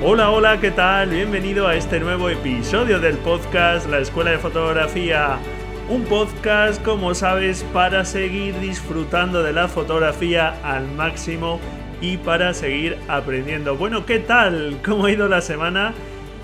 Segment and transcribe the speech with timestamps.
[0.00, 1.10] Hola, hola, ¿qué tal?
[1.10, 5.40] Bienvenido a este nuevo episodio del podcast La Escuela de Fotografía.
[5.88, 11.58] Un podcast, como sabes, para seguir disfrutando de la fotografía al máximo
[12.00, 13.76] y para seguir aprendiendo.
[13.76, 14.78] Bueno, ¿qué tal?
[14.84, 15.94] ¿Cómo ha ido la semana?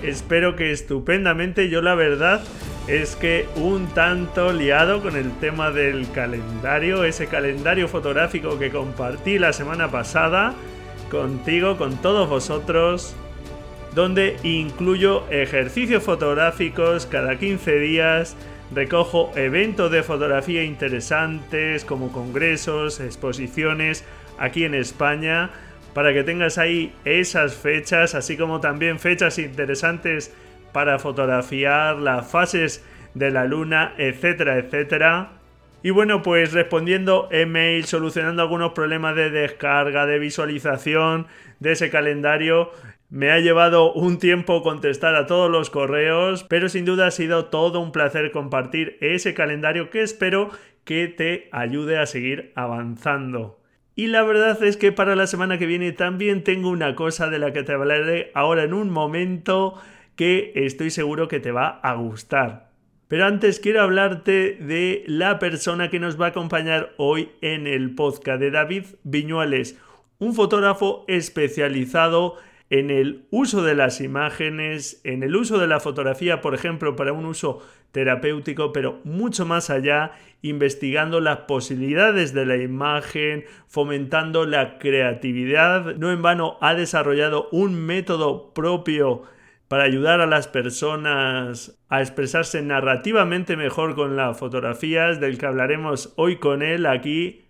[0.03, 1.69] Espero que estupendamente.
[1.69, 2.43] Yo la verdad
[2.89, 9.39] es que un tanto liado con el tema del calendario, ese calendario fotográfico que compartí
[9.39, 10.53] la semana pasada
[11.09, 13.15] contigo, con todos vosotros
[13.95, 18.35] donde incluyo ejercicios fotográficos cada 15 días,
[18.73, 24.03] recojo eventos de fotografía interesantes como congresos, exposiciones
[24.37, 25.49] aquí en España,
[25.93, 30.35] para que tengas ahí esas fechas, así como también fechas interesantes
[30.73, 35.31] para fotografiar las fases de la luna, etcétera, etcétera.
[35.83, 41.27] Y bueno, pues respondiendo email, solucionando algunos problemas de descarga, de visualización
[41.59, 42.71] de ese calendario,
[43.09, 47.45] me ha llevado un tiempo contestar a todos los correos, pero sin duda ha sido
[47.45, 50.49] todo un placer compartir ese calendario que espero
[50.83, 53.59] que te ayude a seguir avanzando.
[53.95, 57.39] Y la verdad es que para la semana que viene también tengo una cosa de
[57.39, 59.75] la que te hablaré ahora en un momento
[60.15, 62.71] que estoy seguro que te va a gustar.
[63.07, 67.93] Pero antes quiero hablarte de la persona que nos va a acompañar hoy en el
[67.93, 69.79] podcast de David Viñuales,
[70.17, 72.35] un fotógrafo especializado
[72.69, 77.13] en el uso de las imágenes, en el uso de la fotografía, por ejemplo, para
[77.13, 77.61] un uso
[77.91, 85.95] terapéutico, pero mucho más allá, investigando las posibilidades de la imagen, fomentando la creatividad.
[85.95, 89.23] No en vano ha desarrollado un método propio
[89.67, 96.13] para ayudar a las personas a expresarse narrativamente mejor con las fotografías, del que hablaremos
[96.17, 97.45] hoy con él aquí,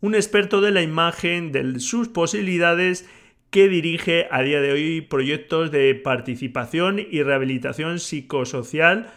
[0.00, 3.08] un experto de la imagen, de sus posibilidades
[3.50, 9.08] que dirige a día de hoy proyectos de participación y rehabilitación psicosocial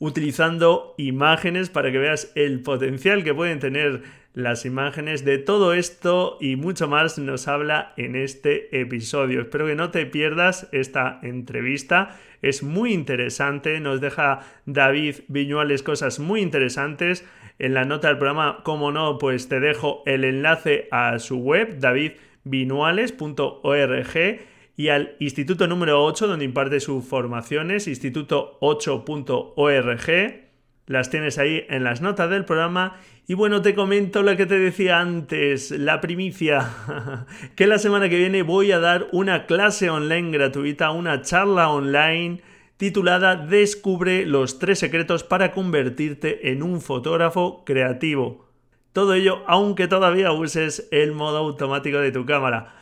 [0.00, 4.02] utilizando imágenes para que veas el potencial que pueden tener
[4.32, 5.24] las imágenes.
[5.24, 9.42] De todo esto y mucho más nos habla en este episodio.
[9.42, 12.18] Espero que no te pierdas esta entrevista.
[12.42, 13.78] Es muy interesante.
[13.80, 17.26] Nos deja David Viñuales cosas muy interesantes.
[17.58, 21.78] En la nota del programa, como no, pues te dejo el enlace a su web,
[21.78, 22.12] David
[22.44, 24.40] binuales.org
[24.76, 30.48] y al Instituto número 8 donde imparte sus formaciones, instituto8.org.
[30.86, 32.96] Las tienes ahí en las notas del programa.
[33.28, 36.68] Y bueno, te comento lo que te decía antes, la primicia,
[37.56, 42.40] que la semana que viene voy a dar una clase online gratuita, una charla online
[42.76, 48.49] titulada Descubre los tres secretos para convertirte en un fotógrafo creativo.
[48.92, 52.74] Todo ello aunque todavía uses el modo automático de tu cámara.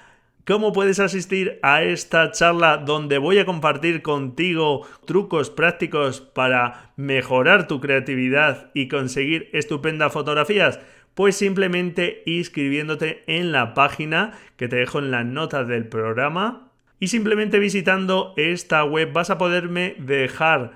[0.46, 7.68] ¿Cómo puedes asistir a esta charla donde voy a compartir contigo trucos prácticos para mejorar
[7.68, 10.80] tu creatividad y conseguir estupendas fotografías?
[11.12, 17.08] Pues simplemente inscribiéndote en la página que te dejo en las notas del programa y
[17.08, 20.72] simplemente visitando esta web vas a poderme dejar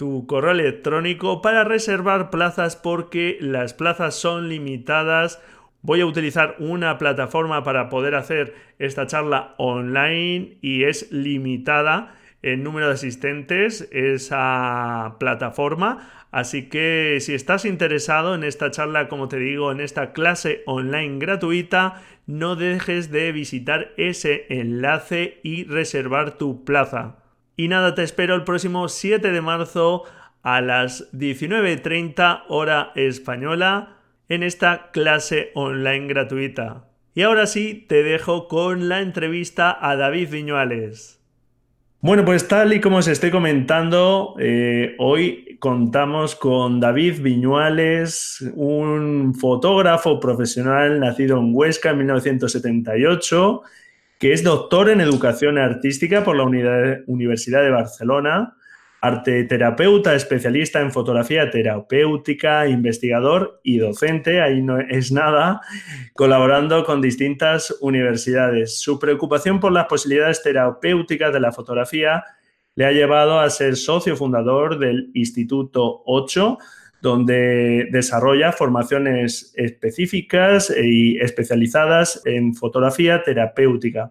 [0.00, 5.42] tu correo electrónico para reservar plazas porque las plazas son limitadas.
[5.82, 12.62] Voy a utilizar una plataforma para poder hacer esta charla online y es limitada el
[12.62, 16.08] número de asistentes esa plataforma.
[16.30, 21.18] Así que si estás interesado en esta charla, como te digo, en esta clase online
[21.18, 27.16] gratuita, no dejes de visitar ese enlace y reservar tu plaza.
[27.56, 30.04] Y nada, te espero el próximo 7 de marzo
[30.42, 33.96] a las 19.30 hora española
[34.28, 36.84] en esta clase online gratuita.
[37.14, 41.20] Y ahora sí, te dejo con la entrevista a David Viñuales.
[42.02, 49.34] Bueno, pues tal y como os estoy comentando, eh, hoy contamos con David Viñuales, un
[49.34, 53.62] fotógrafo profesional nacido en Huesca en 1978,
[54.20, 56.44] que es doctor en educación artística por la
[57.06, 58.54] Universidad de Barcelona
[59.00, 65.60] arte terapeuta, especialista en fotografía terapéutica, investigador y docente, ahí no es nada,
[66.14, 68.78] colaborando con distintas universidades.
[68.80, 72.24] Su preocupación por las posibilidades terapéuticas de la fotografía
[72.74, 76.58] le ha llevado a ser socio fundador del Instituto 8,
[77.00, 84.10] donde desarrolla formaciones específicas y especializadas en fotografía terapéutica.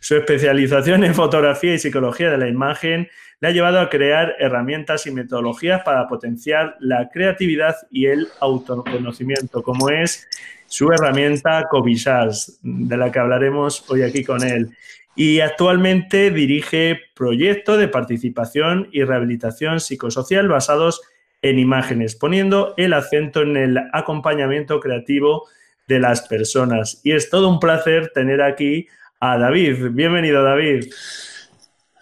[0.00, 3.08] Su especialización en fotografía y psicología de la imagen
[3.40, 9.62] le ha llevado a crear herramientas y metodologías para potenciar la creatividad y el autoconocimiento,
[9.62, 10.26] como es
[10.66, 14.70] su herramienta Covisage, de la que hablaremos hoy aquí con él.
[15.14, 23.42] Y actualmente dirige proyectos de participación y rehabilitación psicosocial basados en imágenes, poniendo el acento
[23.42, 25.48] en el acompañamiento creativo
[25.86, 27.00] de las personas.
[27.04, 28.88] Y es todo un placer tener aquí
[29.20, 29.90] a David.
[29.92, 30.86] Bienvenido, David.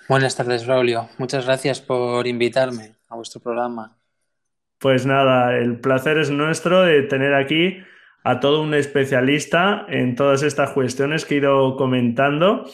[0.08, 1.08] Buenas tardes, Braulio.
[1.18, 3.96] Muchas gracias por invitarme a vuestro programa.
[4.78, 7.78] Pues nada, el placer es nuestro de tener aquí
[8.22, 12.64] a todo un especialista en todas estas cuestiones que he ido comentando.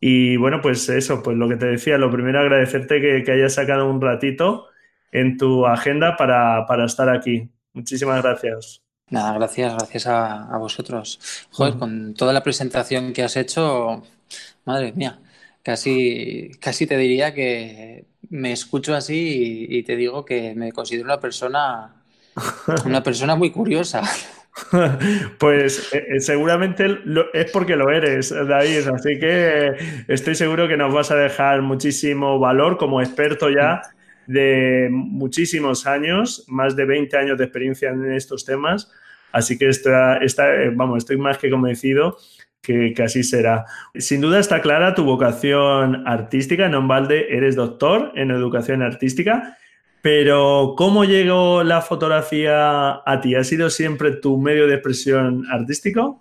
[0.00, 3.88] Y bueno, pues eso, pues lo que te decía, lo primero agradecerte que, hayas sacado
[3.88, 4.68] un ratito
[5.14, 7.48] en tu agenda para, estar aquí.
[7.72, 8.82] Muchísimas gracias.
[9.08, 11.46] Nada, gracias, gracias a, vosotros.
[11.50, 14.02] Joder, con toda la presentación que has hecho,
[14.64, 15.20] madre mía,
[15.62, 21.18] Casi, casi te diría que me escucho así y, te digo que me considero una
[21.18, 21.94] persona,
[22.84, 24.02] una persona muy curiosa.
[25.40, 26.86] Pues eh, eh, seguramente
[27.32, 29.72] es porque lo eres, David, así que
[30.06, 33.82] estoy seguro que nos vas a dejar muchísimo valor como experto ya
[34.26, 38.90] de muchísimos años, más de 20 años de experiencia en estos temas,
[39.32, 42.16] así que está, eh, vamos, estoy más que convencido
[42.64, 43.66] que, así será.
[43.94, 49.58] Sin duda está clara tu vocación artística, no en balde eres doctor en educación artística,
[50.02, 53.34] pero ¿cómo llegó la fotografía a ti?
[53.34, 56.20] ¿Ha sido siempre tu medio de expresión artístico?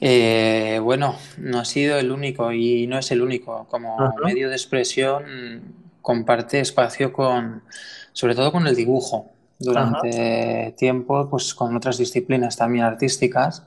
[0.00, 3.66] Eh, bueno, no ha sido el único y no es el único.
[3.68, 5.62] Como medio de expresión
[6.02, 7.62] comparte espacio con,
[8.12, 9.30] sobre todo con el dibujo.
[9.58, 13.62] Durante tiempo, pues con otras disciplinas también artísticas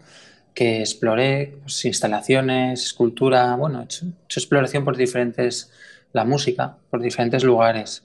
[0.56, 5.72] que exploré pues, instalaciones, escultura, bueno, he hecho, exploración por diferentes,
[6.14, 8.04] la música, por diferentes lugares.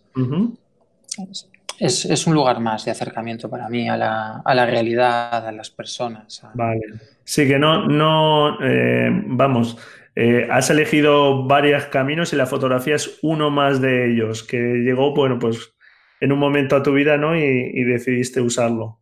[1.79, 5.71] es, un lugar más de acercamiento para mí a la, a la realidad, a las
[5.71, 6.43] personas.
[6.55, 6.83] Vale.
[7.25, 9.79] Sí, que no, no eh, vamos,
[10.21, 15.15] eh, has elegido varios caminos y la fotografía es uno más de ellos, que llegó,
[15.15, 15.75] bueno, pues
[16.21, 17.37] en un momento a tu vida, ¿no?
[17.37, 19.01] y decidiste usarlo.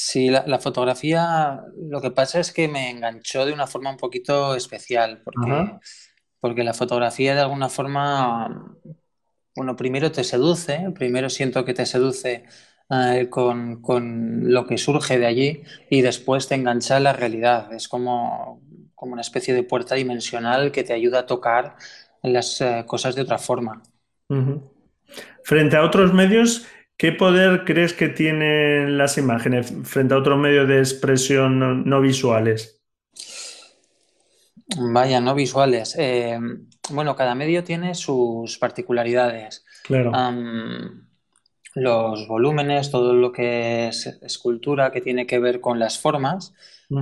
[0.00, 4.54] Sí, la, fotografía, lo que pasa es que me enganchó de una forma un poquito
[4.54, 5.72] especial, porque,
[6.38, 8.76] porque la fotografía de alguna forma,
[9.56, 12.44] bueno, primero te seduce, primero siento que te seduce
[12.90, 13.80] eh, con,
[14.44, 17.72] lo que surge de allí y después te engancha en la realidad.
[17.72, 18.62] Es como,
[18.98, 21.76] como una especie de puerta dimensional que te ayuda a tocar
[22.22, 23.82] las eh, cosas de otra forma.
[25.44, 26.66] Frente a otros medios,
[26.98, 32.82] ¿Qué poder crees que tienen las imágenes frente a otros medios de expresión no, visuales?
[34.76, 35.94] Vaya, no visuales.
[35.96, 36.40] Eh,
[36.90, 39.64] bueno, cada medio tiene sus particularidades.
[39.84, 40.10] Claro.
[41.74, 46.52] los volúmenes, todo lo que es escultura que tiene que ver con las formas,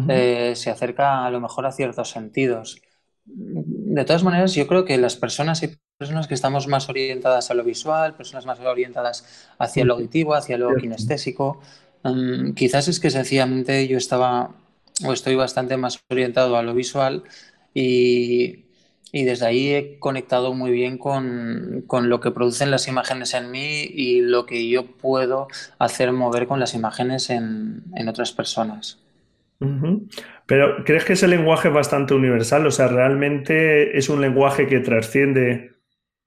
[0.08, 2.80] eh, se acerca a lo mejor a ciertos sentidos.
[3.24, 7.54] De todas maneras, yo creo que las personas y personas que estamos más orientadas a
[7.54, 11.60] lo visual, personas más orientadas hacia lo auditivo, hacia lo kinestésico.
[12.02, 14.54] Mm, quizás es que sencillamente yo estaba
[15.04, 17.24] o estoy bastante más orientado a lo visual
[17.74, 18.64] y,
[19.12, 24.20] desde ahí he conectado muy bien con, lo que producen las imágenes en mí y
[24.20, 28.98] lo que yo puedo hacer mover con las imágenes en, otras personas.
[30.46, 32.66] Pero ¿crees que ese lenguaje es bastante universal?
[32.66, 35.76] O sea, ¿realmente es un lenguaje que trasciende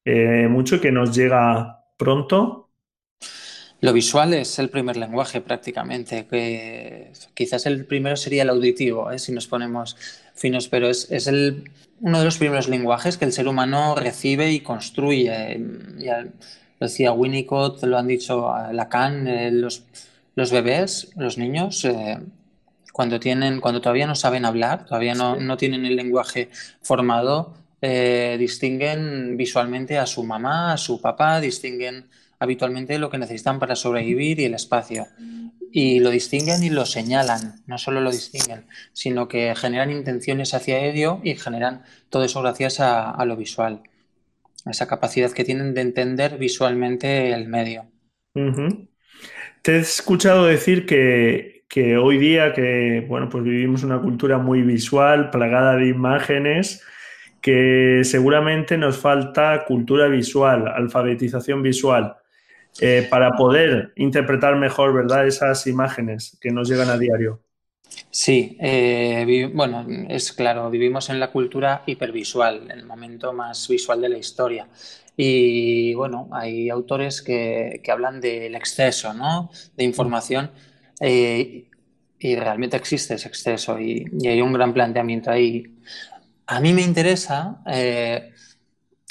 [0.05, 2.69] eh, mucho que nos llega pronto.
[3.81, 9.19] Lo visual es el primer lenguaje prácticamente, que quizás el primero sería el auditivo, ¿eh?
[9.19, 9.95] si nos ponemos
[10.33, 11.69] finos, pero es, el,
[12.01, 15.59] uno de los primeros lenguajes que el ser humano recibe y construye.
[15.59, 19.83] Lo decía Winnicott, lo han dicho Lacan, eh, los,
[20.35, 21.85] los, bebés, los niños,
[22.99, 26.49] cuando, tienen, cuando todavía no saben hablar, todavía no, no tienen el lenguaje
[26.81, 33.57] formado, eh, distinguen visualmente a su mamá, a su papá, distinguen habitualmente lo que necesitan
[33.57, 35.07] para sobrevivir y el espacio.
[35.71, 40.79] Y lo distinguen y lo señalan, no solo lo distinguen, sino que generan intenciones hacia
[40.79, 43.81] ello y generan todo eso gracias a, lo visual,
[44.65, 47.85] a esa capacidad que tienen de entender visualmente el medio.
[49.61, 54.63] Te he escuchado decir que, que, hoy día que bueno, pues vivimos una cultura muy
[54.63, 56.83] visual, plagada de imágenes,
[57.41, 62.15] que seguramente nos falta cultura visual, alfabetización visual.
[62.81, 65.27] Eh, para poder interpretar mejor, ¿verdad?
[65.27, 67.41] Esas imágenes que nos llegan a diario.
[68.11, 74.09] Sí, eh, bueno, es claro, vivimos en la cultura hipervisual, el momento más visual de
[74.09, 74.67] la historia.
[75.17, 79.49] Y bueno, hay autores que, hablan del exceso, ¿no?
[79.75, 80.49] De información.
[80.99, 81.65] Eh,
[82.19, 85.63] y realmente existe ese exceso y, hay un gran planteamiento ahí.
[86.47, 87.61] A mí me interesa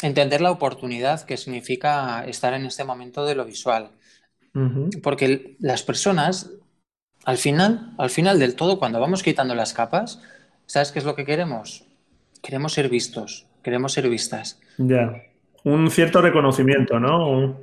[0.02, 3.90] entender la oportunidad que significa estar en este momento de lo visual.
[5.02, 6.50] Porque las personas,
[7.25, 10.21] al final, al final del todo, cuando vamos quitando las capas,
[10.66, 11.87] ¿sabes qué es lo que queremos?
[12.42, 14.61] Queremos ser vistos, queremos ser vistas.
[14.78, 15.23] Ya.
[15.62, 17.61] Un cierto reconocimiento, ¿no?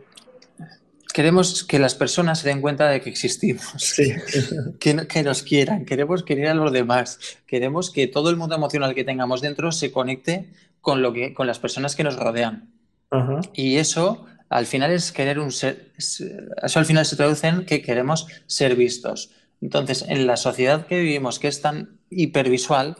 [1.15, 4.11] Queremos que las personas se den cuenta de que existimos, sí.
[4.81, 8.93] que, que, nos quieran, queremos querer a los demás, queremos que todo el mundo emocional
[8.93, 12.69] que tengamos dentro se conecte con, lo que, con las personas que nos rodean.
[13.53, 17.81] Y eso al final es querer un ser, eso al final se traduce en que
[17.81, 19.31] queremos ser vistos.
[19.61, 22.97] Entonces, en la sociedad que vivimos, que es tan hipervisual,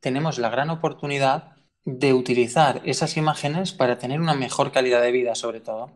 [0.00, 1.52] tenemos la gran oportunidad
[1.84, 5.90] de utilizar esas imágenes para tener una mejor calidad de vida, sobre todo.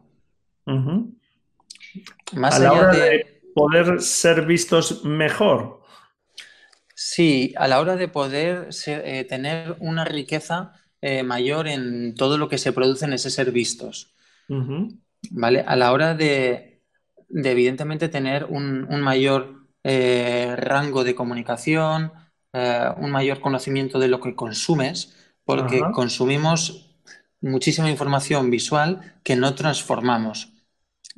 [2.32, 3.42] Más a la hora de...
[3.54, 5.82] poder ser vistos mejor.
[6.94, 12.48] Sí, a la hora de poder eh, tener una riqueza eh, mayor en todo lo
[12.48, 14.14] que se produce en ese ser vistos.
[15.30, 15.64] ¿Vale?
[15.66, 16.82] A la hora de,
[17.28, 22.12] evidentemente tener un, mayor eh, rango de comunicación,
[22.52, 26.92] un mayor conocimiento de lo que consumes, porque consumimos
[27.40, 30.51] muchísima información visual que no transformamos,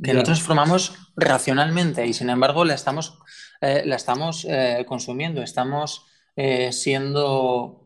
[0.02, 3.18] que no transformamos racionalmente y sin embargo la estamos,
[3.60, 4.46] la estamos
[4.86, 6.06] consumiendo, estamos
[6.70, 7.84] siendo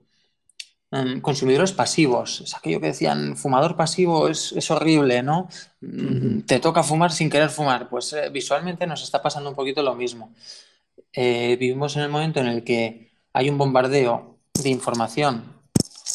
[0.90, 2.40] Em, consumidores pasivos.
[2.40, 5.48] Es aquello que decían, fumador pasivo es, horrible, ¿no?
[5.82, 7.90] Mm, te toca fumar sin querer fumar.
[7.90, 10.32] Pues eh, visualmente nos está pasando un poquito lo mismo.
[11.12, 15.44] Eh, vivimos en el momento en el que hay un bombardeo de información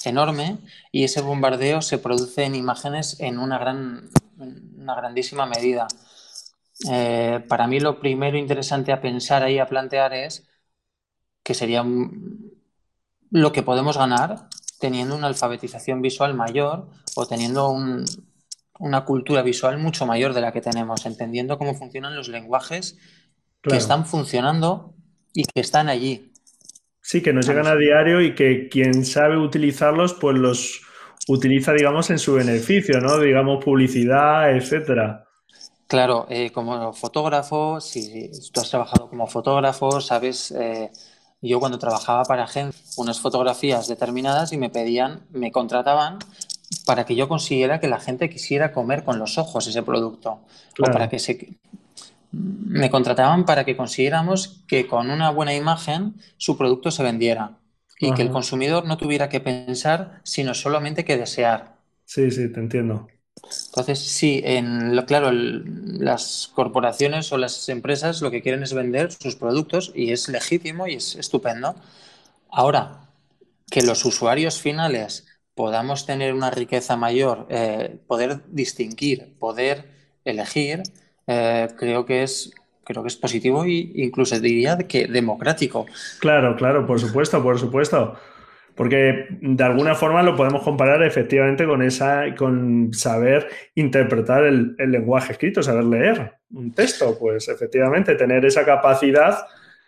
[0.05, 0.57] enorme
[0.91, 4.09] y ese bombardeo se produce en imágenes en una, gran,
[4.83, 5.87] una grandísima medida.
[6.89, 10.47] Eh, para mí lo primero interesante a pensar ahí, a plantear es
[11.43, 11.85] que sería
[13.31, 14.47] lo que podemos ganar
[14.79, 17.73] teniendo una alfabetización visual mayor o teniendo
[18.79, 22.97] una cultura visual mucho mayor de la que tenemos, entendiendo cómo funcionan los lenguajes
[23.61, 24.93] que están funcionando
[25.33, 26.33] y que están allí.
[27.01, 30.81] Sí, que nos llegan a diario y que quien sabe utilizarlos, pues los
[31.27, 33.19] utiliza, digamos, en su beneficio, ¿no?
[33.19, 35.25] Digamos, publicidad, etcétera.
[35.87, 40.91] Claro, eh, como fotógrafo, si tú has trabajado como fotógrafo, sabes eh,
[41.41, 46.19] yo cuando trabajaba para agencias, unas fotografías determinadas y me pedían, me contrataban
[46.85, 50.39] para que yo consiguiera que la gente quisiera comer con los ojos ese producto.
[50.79, 51.55] O para que se...
[52.31, 57.51] Me contrataban para que consiguiéramos que con una buena imagen su producto se vendiera
[58.07, 61.77] y que el consumidor no tuviera que pensar, sino solamente que desear.
[62.05, 63.07] Sí, sí, te entiendo.
[63.67, 69.11] Entonces, sí, en lo, claro, las corporaciones o las empresas lo que quieren es vender
[69.11, 71.75] sus productos y es legítimo y es estupendo.
[72.49, 73.09] Ahora,
[73.69, 79.89] que los usuarios finales podamos tener una riqueza mayor, eh, poder distinguir, poder
[80.25, 80.83] elegir,
[81.27, 82.51] eh, creo que es
[82.83, 85.85] creo que es positivo e incluso diría que democrático.
[86.19, 88.15] Claro, claro, por supuesto, por supuesto.
[88.75, 95.33] Porque de alguna forma lo podemos comparar efectivamente con esa, con saber interpretar el, lenguaje
[95.33, 97.17] escrito, saber leer un texto.
[97.19, 99.45] Pues efectivamente, tener esa capacidad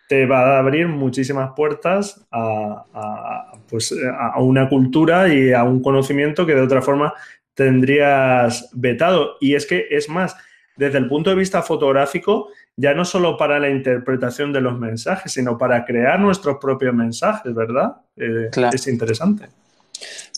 [0.08, 6.46] te va a abrir muchísimas puertas a, pues, a una cultura y a un conocimiento
[6.46, 7.12] que de otra forma
[7.54, 9.36] tendrías vetado.
[9.40, 10.36] Y es que es más,
[10.76, 15.32] desde el punto de vista fotográfico, ya no solo para la interpretación de los mensajes,
[15.32, 17.96] sino para crear nuestros propios mensajes, ¿verdad?
[18.16, 19.48] Eh, es interesante.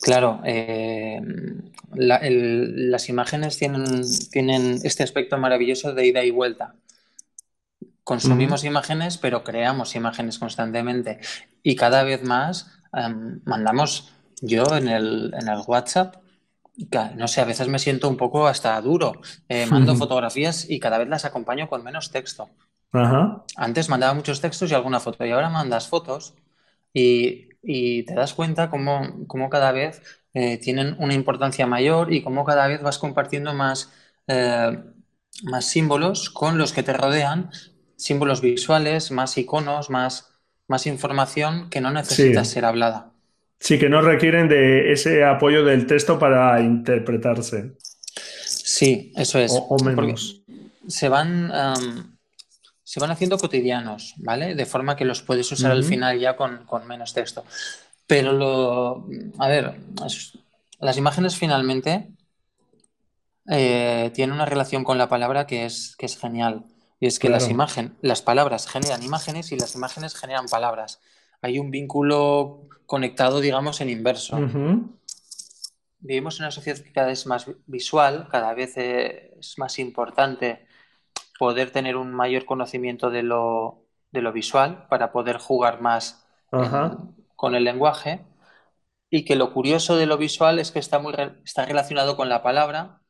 [0.01, 1.21] Claro, eh,
[1.95, 6.75] las imágenes tienen, tienen, este aspecto maravilloso de ida y vuelta.
[8.05, 11.19] Consumimos imágenes, pero creamos imágenes constantemente.
[11.63, 16.15] Y cada vez más em, mandamos Yo en el, en el WhatsApp,
[17.17, 19.21] no sé, a veces me siento un poco hasta duro.
[19.49, 22.49] Eh, mando fotografías y cada vez las acompaño con menos texto.
[23.57, 26.35] Antes mandaba muchos textos y alguna foto, y ahora mandas fotos
[26.93, 27.49] y,
[28.05, 30.01] te das cuenta cómo, cómo cada vez
[30.33, 33.93] eh, tienen una importancia mayor y cómo cada vez vas compartiendo más,
[34.27, 34.79] eh,
[35.43, 37.51] más símbolos con los que te rodean,
[37.97, 40.31] símbolos visuales, más iconos, más,
[40.67, 43.13] más información que no necesita ser hablada.
[43.61, 47.73] Sí, que no requieren de ese apoyo del texto para interpretarse.
[48.47, 49.53] Sí, eso es.
[49.53, 50.43] O, menos.
[50.87, 51.53] Se van,
[52.83, 54.55] se van haciendo cotidianos, ¿vale?
[54.55, 57.45] De forma que los puedes usar al final ya con, menos texto.
[58.07, 59.07] Pero lo.
[59.39, 59.75] A ver,
[60.81, 62.09] las imágenes finalmente
[63.49, 66.65] eh, tienen una relación con la palabra que es, que es genial.
[67.01, 71.01] Y es que las, imagen, las palabras generan imágenes y las imágenes generan palabras.
[71.43, 74.39] Hay un vínculo conectado, digamos, en inverso.
[76.01, 80.67] Vivimos en una sociedad que cada vez es más visual, cada vez es más importante
[81.39, 86.27] poder tener un mayor conocimiento de lo, visual para poder jugar más
[87.37, 88.25] con el lenguaje.
[89.11, 91.15] Y que lo curioso de lo visual es que está, muy
[91.45, 93.01] está relacionado con la palabra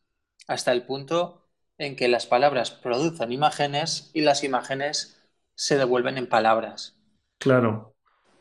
[0.46, 5.20] hasta el punto en que las palabras producen imágenes y las imágenes
[5.54, 6.96] se devuelven en palabras.
[7.38, 7.87] Claro.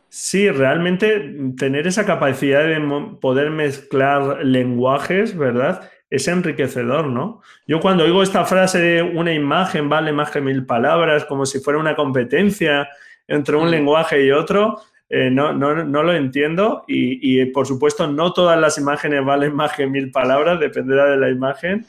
[0.09, 2.79] Sí, realmente tener esa capacidad de
[3.19, 5.89] poder mezclar lenguajes, ¿verdad?
[6.09, 7.41] Es enriquecedor, ¿no?
[7.67, 11.59] Yo cuando oigo esta frase de una imagen vale más que mil palabras, como si
[11.59, 12.87] fuera una competencia
[13.27, 13.71] entre un mm.
[13.71, 18.59] lenguaje y otro, eh, no, no, no, lo entiendo y, y, por supuesto no todas
[18.59, 21.85] las imágenes valen más que mil palabras, dependerá de la imagen.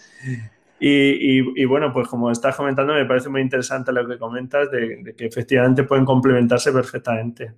[0.81, 5.27] Y, bueno, pues como estás comentando, me parece muy interesante lo que comentas de, que
[5.27, 7.53] efectivamente pueden complementarse perfectamente.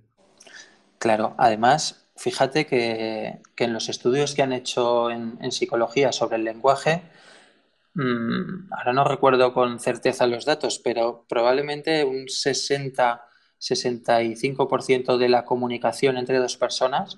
[1.01, 7.01] Claro, además, fíjate que, en los estudios que han hecho en, psicología sobre el lenguaje,
[7.95, 16.17] mm, ahora no recuerdo con certeza los datos, pero probablemente un 60-65% de la comunicación
[16.17, 17.17] entre dos personas,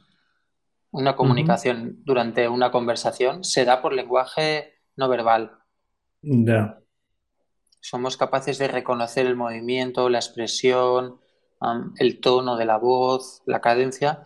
[0.91, 5.57] una comunicación durante una conversación, se da por lenguaje no verbal.
[7.81, 11.19] Somos capaces de reconocer el movimiento, la expresión,
[11.97, 14.23] el tono de la voz, la cadencia,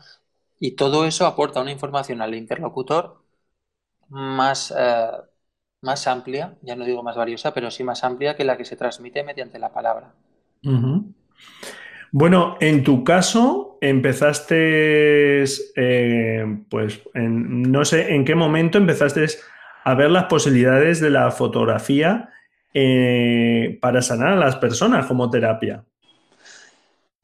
[0.60, 3.22] y todo eso aporta una información al interlocutor
[4.10, 5.08] más, eh,
[5.82, 8.76] más amplia, ya no digo más valiosa, pero sí más amplia que la que se
[8.76, 10.14] transmite mediante la palabra.
[12.12, 15.44] Bueno, en tu caso empezaste,
[15.76, 19.28] eh, pues, no sé en qué momento empezaste
[19.84, 22.30] a ver las posibilidades de la fotografía
[22.74, 25.84] eh, para sanar a las personas como terapia?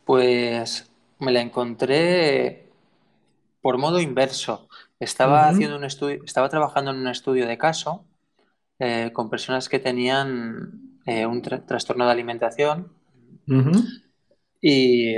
[0.06, 2.70] Pues me la encontré
[3.62, 4.68] por modo inverso.
[5.00, 8.06] Estaba haciendo un estudio, estaba trabajando en un estudio de caso
[8.80, 12.94] eh, con personas que tenían eh, un trastorno de alimentación.
[14.62, 15.16] Y,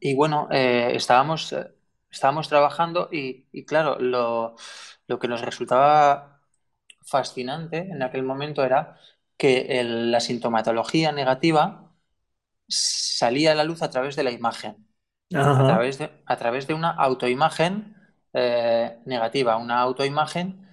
[0.00, 1.54] y, bueno, estábamos,
[2.10, 4.54] estábamos trabajando y, y claro, lo,
[5.08, 6.40] lo que nos resultaba
[7.02, 8.96] fascinante en aquel momento era
[9.36, 11.83] que la sintomatología negativa
[12.68, 14.86] salía a la luz a través de la imagen,
[15.34, 17.96] a través de, a través de, una autoimagen
[18.32, 20.66] eh, negativa, una autoimagen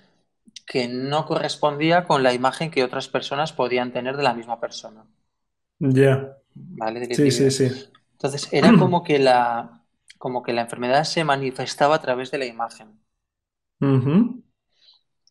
[0.66, 5.06] que no correspondía con la imagen que otras personas podían tener de la misma persona.
[5.80, 6.38] Ya.
[6.54, 7.14] ¿Vale?
[7.14, 7.90] Sí, sí, sí.
[8.14, 9.84] Entonces era como que la,
[10.18, 13.00] como que la enfermedad se manifestaba a través de la imagen.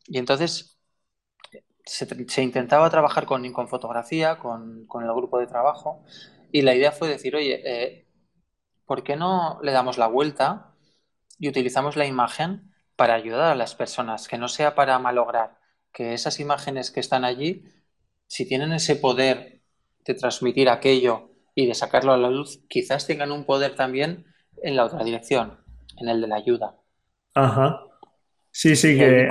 [0.08, 0.80] Y entonces
[1.84, 6.04] se, intentaba trabajar con, con fotografía, con, el grupo de trabajo,
[6.52, 8.06] y la idea fue decir, oye, eh,
[8.86, 10.74] ¿por qué no le damos la vuelta
[11.38, 15.58] y utilizamos la imagen para ayudar a las personas, que no sea para malograr,
[15.92, 17.64] que esas imágenes que están allí,
[18.26, 19.62] si tienen ese poder
[20.04, 24.26] de transmitir aquello y de sacarlo a la luz, quizás tengan un poder también
[24.62, 25.58] en la otra dirección,
[25.96, 26.76] en el de la ayuda.
[27.34, 27.80] Ajá.
[28.50, 29.28] Sí, sí, que,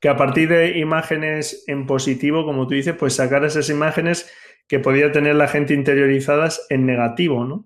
[0.00, 4.30] que, a partir de imágenes en positivo, como tú dices, pues sacar esas imágenes
[4.68, 7.64] que podía tener la gente interiorizadas en negativo, ¿no?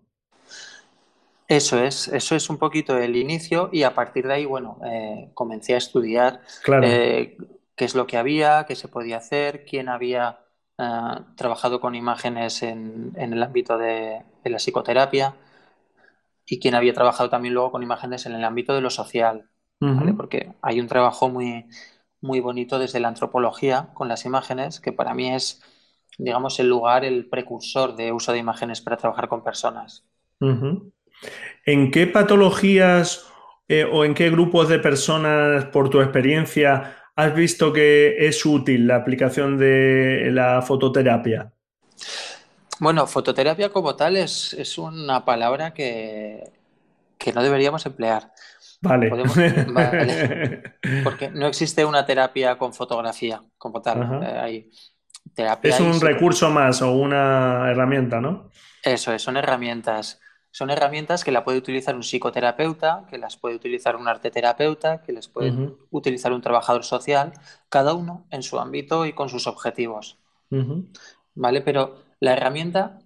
[1.49, 5.31] Eso es, eso es un poquito el inicio y a partir de ahí, bueno, eh,
[5.35, 6.41] comencé a estudiar
[6.83, 7.37] eh,
[7.77, 10.41] qué es lo que había, qué se podía hacer, quién había
[10.79, 15.37] eh, trabajado con imágenes en, el ámbito de, la psicoterapia
[16.47, 19.49] y quién había trabajado también luego con imágenes en el ámbito de lo social.
[20.17, 21.67] Porque hay un trabajo muy,
[22.23, 25.63] muy bonito desde la antropología con las imágenes, que para mí es,
[26.19, 30.05] digamos, el lugar, el precursor de uso de imágenes para trabajar con personas.
[31.65, 33.27] ¿En qué patologías
[33.69, 38.87] eh, o en qué grupos de personas, por tu experiencia, has visto que es útil
[38.87, 41.53] la aplicación de la fototerapia?
[42.79, 46.53] Bueno, fototerapia como tal es, una palabra que,
[47.35, 48.33] no deberíamos emplear.
[48.83, 49.11] Vale.
[51.05, 54.21] Porque no existe una terapia con fotografía como tal.
[54.23, 54.71] Eh,
[55.63, 58.51] es un recurso más o una herramienta, ¿no?
[58.83, 60.21] Eso son herramientas.
[60.51, 65.13] Son herramientas que la puede utilizar un psicoterapeuta, que las puede utilizar un arteterapeuta, que
[65.13, 67.35] las puede utilizar un trabajador social,
[67.69, 70.19] cada uno en su ámbito y con sus objetivos.
[71.35, 71.61] ¿Vale?
[71.61, 73.01] Pero la herramienta,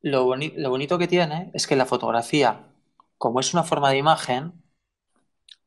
[0.00, 2.68] lo, bonito que tiene es que la fotografía,
[3.18, 4.62] como es una forma de imagen,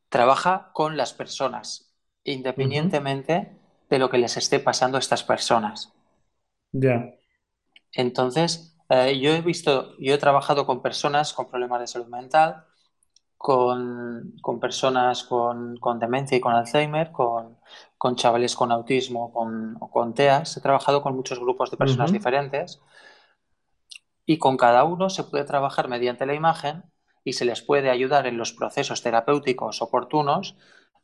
[0.07, 3.56] trabaja con las personas, independientemente
[3.89, 5.93] de lo que les esté pasando a estas personas.
[6.71, 7.13] Ya.
[7.93, 12.65] Entonces, eh, yo he visto, yo he trabajado con personas con problemas de salud mental,
[13.37, 17.57] con, personas con, demencia y con Alzheimer, con,
[18.15, 20.57] chavales con autismo con, o con TEAS.
[20.57, 22.81] He trabajado con muchos grupos de personas diferentes
[24.25, 26.83] y con cada uno se puede trabajar mediante la imagen
[27.23, 30.57] y se les puede ayudar en los procesos terapéuticos oportunos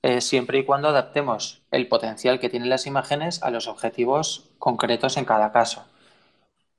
[0.03, 5.15] eh, siempre y cuando adaptemos el potencial que tienen las imágenes a los objetivos concretos
[5.15, 5.85] en cada caso.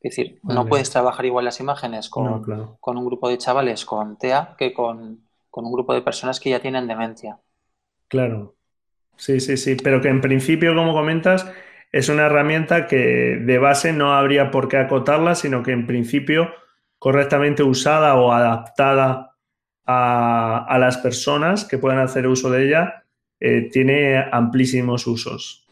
[0.02, 4.54] Es decir, no puedes trabajar igual las imágenes con, un grupo de chavales con TEA
[4.58, 7.38] que con, un grupo de personas que ya tienen demencia.
[8.08, 8.56] Claro.
[9.16, 9.76] Sí, sí, sí.
[9.82, 11.50] Pero que en principio, como comentas,
[11.92, 16.50] es una herramienta que de base no habría por qué acotarla, sino que en principio
[16.98, 19.34] correctamente usada o adaptada
[19.86, 23.03] a, a las personas que puedan hacer uso de ella,
[23.40, 25.64] eh, tiene amplísimos usos.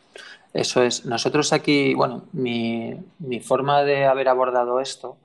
[0.53, 1.07] Eso es.
[1.07, 3.01] Nosotros aquí, bueno, mi,
[3.43, 5.17] forma de haber abordado esto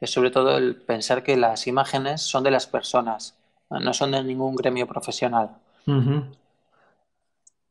[0.00, 3.38] es sobre todo el pensar que las imágenes son de las personas,
[3.70, 5.56] no son de ningún gremio profesional.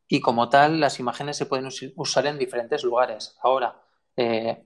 [0.07, 3.37] Y como tal, las imágenes se pueden usar en diferentes lugares.
[3.41, 3.81] Ahora,
[4.17, 4.63] eh,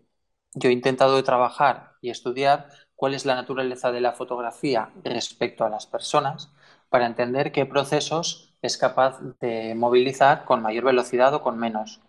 [0.54, 5.70] yo he intentado trabajar y estudiar cuál es la naturaleza de la fotografía respecto a
[5.70, 6.52] las personas
[6.90, 12.02] para entender qué procesos es capaz de movilizar con mayor velocidad o con menos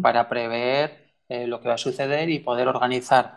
[0.00, 3.36] para prever eh, lo que va a suceder y poder organizar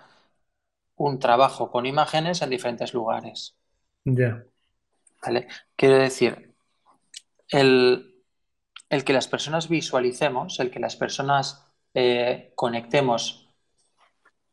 [0.96, 3.58] un trabajo con imágenes en diferentes lugares.
[4.06, 4.46] Ya.
[5.76, 6.54] Quiero decir,
[7.50, 8.24] el,
[8.90, 13.50] que las personas visualicemos, el que las personas eh, conectemos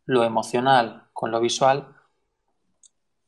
[0.05, 1.95] lo emocional con lo visual,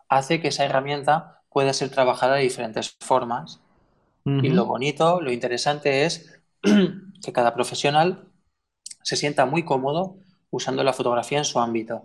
[0.08, 3.60] hace que esa herramienta pueda ser trabajada de diferentes formas.
[4.24, 8.28] Y lo bonito, lo interesante es que cada profesional
[9.02, 10.16] se sienta muy cómodo
[10.50, 12.04] usando la fotografía en su ámbito.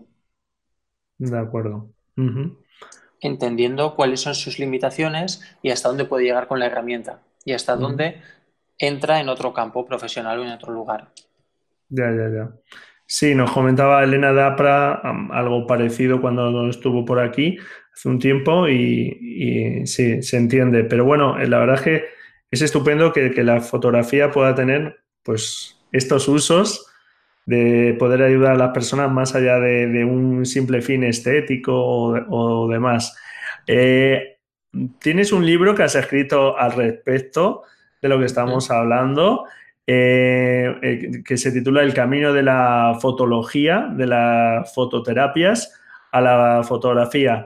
[1.17, 1.89] De acuerdo.
[3.19, 7.75] Entendiendo cuáles son sus limitaciones y hasta dónde puede llegar con la herramienta y hasta
[7.75, 8.21] dónde
[8.78, 11.12] entra en otro campo profesional o en otro lugar.
[11.89, 12.51] Ya, ya, ya.
[13.08, 15.01] Sí, nos comentaba Elena Dapra
[15.32, 17.58] algo parecido cuando estuvo por aquí
[17.95, 20.84] hace un tiempo y, sí, se entiende.
[20.84, 22.05] Pero bueno, la verdad es que
[22.51, 26.88] es estupendo que, que la fotografía pueda tener pues estos usos
[27.45, 33.15] de poder ayudar a las personas más allá de, un simple fin estético o, demás.
[33.67, 34.38] Eh,
[34.99, 37.63] tienes un libro que has escrito al respecto
[38.01, 39.45] de lo que estamos hablando,
[39.88, 45.71] eh, eh, que se titula El camino de la fotología, de las fototerapias
[46.12, 47.45] a la fotografía.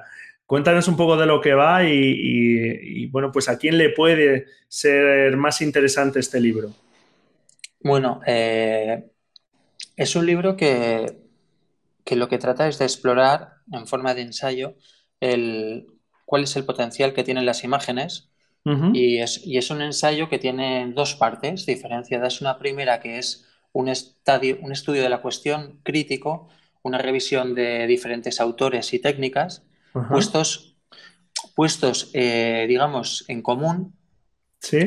[0.50, 4.48] Cuéntanos un poco de lo que va y, y bueno, pues a quién le puede
[4.68, 6.72] ser más interesante este libro.
[7.82, 9.12] Bueno, eh,
[9.96, 11.06] es un libro que,
[12.10, 14.74] lo que trata es de explorar en forma de ensayo
[15.20, 15.86] el,
[16.26, 18.32] cuál es el potencial que tienen las imágenes
[18.92, 22.42] y, es, es un ensayo que tiene dos partes diferenciadas.
[22.42, 26.50] Una primera que es un, estadio, un estudio de la cuestión crítico,
[26.82, 30.78] una revisión de diferentes autores y técnicas puestos,
[31.56, 33.96] puestos eh, digamos, en común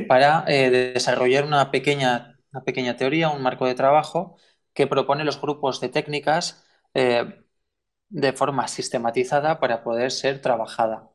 [0.08, 4.36] para eh, desarrollar una pequeña una pequeña teoría, un marco de trabajo
[4.74, 6.62] que propone los grupos de técnicas
[6.92, 7.40] eh,
[8.10, 11.08] de forma sistematizada para poder ser trabajada.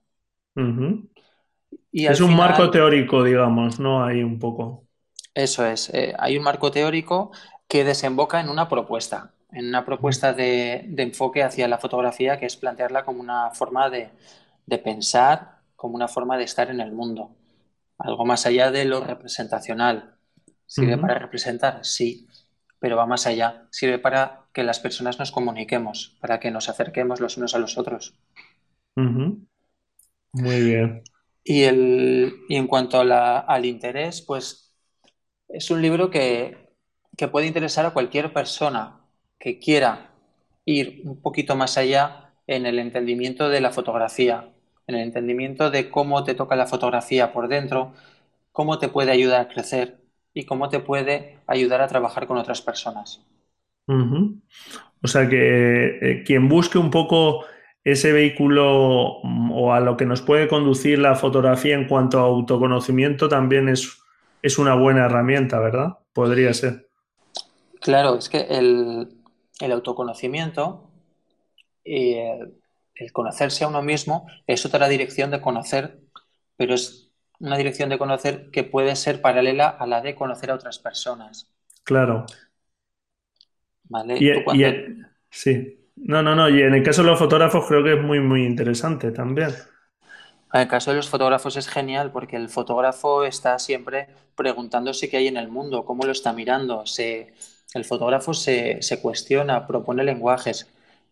[1.91, 4.03] y es un marco teórico, digamos, ¿no?
[4.03, 4.87] Hay un poco.
[5.35, 5.93] Eso es.
[6.17, 7.31] Hay un marco teórico
[7.67, 12.57] que desemboca en una propuesta, en una propuesta de, enfoque hacia la fotografía que es
[12.57, 14.09] plantearla como una forma de,
[14.65, 17.35] de pensar, como una forma de estar en el mundo.
[17.97, 20.17] Algo más allá de lo representacional,
[20.67, 21.79] ¿Sirve para representar?
[21.83, 22.27] Sí,
[22.77, 23.67] pero va más allá.
[23.71, 27.77] Sirve para que las personas nos comuniquemos, para que nos acerquemos los unos a los
[27.77, 28.19] otros.
[28.95, 29.47] Muy
[30.33, 31.03] bien.
[31.43, 34.75] Y, el, y en cuanto al interés, pues
[35.47, 36.75] es un libro que,
[37.15, 38.96] que puede interesar a cualquier persona
[39.39, 40.11] que quiera
[40.65, 44.49] ir un poquito más allá en el entendimiento de la fotografía,
[44.87, 47.93] en el entendimiento de cómo te toca la fotografía por dentro,
[48.51, 49.97] cómo te puede ayudar a crecer
[50.33, 53.21] y cómo te puede ayudar a trabajar con otras personas.
[53.87, 57.45] O sea que eh, quien busque un poco
[57.83, 62.23] ese vehículo mm, o a lo que nos puede conducir la fotografía en cuanto a
[62.23, 63.97] autoconocimiento también es,
[64.41, 65.99] es una buena herramienta, ¿verdad?
[66.11, 66.89] Podría ser.
[67.79, 69.07] Claro, es que el,
[69.59, 70.89] autoconocimiento
[71.83, 75.99] y el, conocerse a uno mismo es otra dirección de conocer,
[76.55, 80.55] pero es una dirección de conocer que puede ser paralela a la de conocer a
[80.55, 81.51] otras personas.
[81.83, 82.25] Claro.
[83.83, 84.17] ¿Vale?
[85.29, 85.73] sí.
[85.95, 86.47] No, no, no.
[86.49, 89.49] Y en el caso de los fotógrafos creo que es muy, muy interesante también.
[90.53, 95.17] En el caso de los fotógrafos es genial porque el fotógrafo está siempre preguntándose qué
[95.17, 96.85] hay en el mundo, cómo lo está mirando.
[96.85, 97.33] Se,
[97.73, 100.67] el fotógrafo se, cuestiona, propone lenguajes,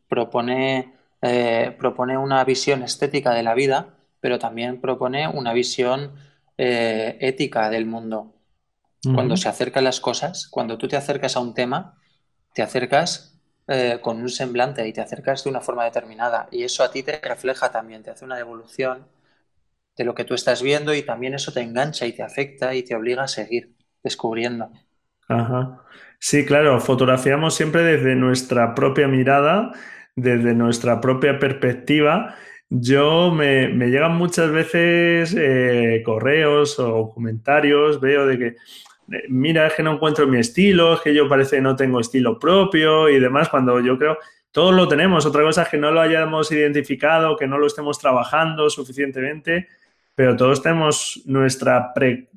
[0.07, 6.13] propone, eh, propone una visión estética de la vida, pero también propone una visión
[6.57, 8.31] eh, ética del mundo.
[9.13, 11.99] Cuando se acerca a las cosas, cuando tú te acercas a un tema,
[12.53, 13.35] te acercas
[13.67, 17.03] eh, con un semblante y te acercas de una forma determinada y eso a ti
[17.03, 19.07] te refleja también, te hace una devolución
[19.95, 22.83] de lo que tú estás viendo y también eso te engancha y te afecta y
[22.83, 24.71] te obliga a seguir descubriendo.
[25.27, 25.83] Ajá.
[26.19, 29.71] Sí, claro, fotografiamos siempre desde nuestra propia mirada,
[30.15, 32.35] desde nuestra propia perspectiva.
[32.69, 38.55] Yo me, llegan muchas veces eh, correos o comentarios, veo de que
[39.29, 42.39] mira, es que no encuentro mi estilo, es que yo parece que no tengo estilo
[42.39, 44.17] propio y demás, cuando yo creo,
[44.51, 45.25] todos lo tenemos.
[45.25, 49.67] Otra cosa es que no lo hayamos identificado, que no lo estemos trabajando suficientemente,
[50.15, 51.93] pero todos tenemos nuestra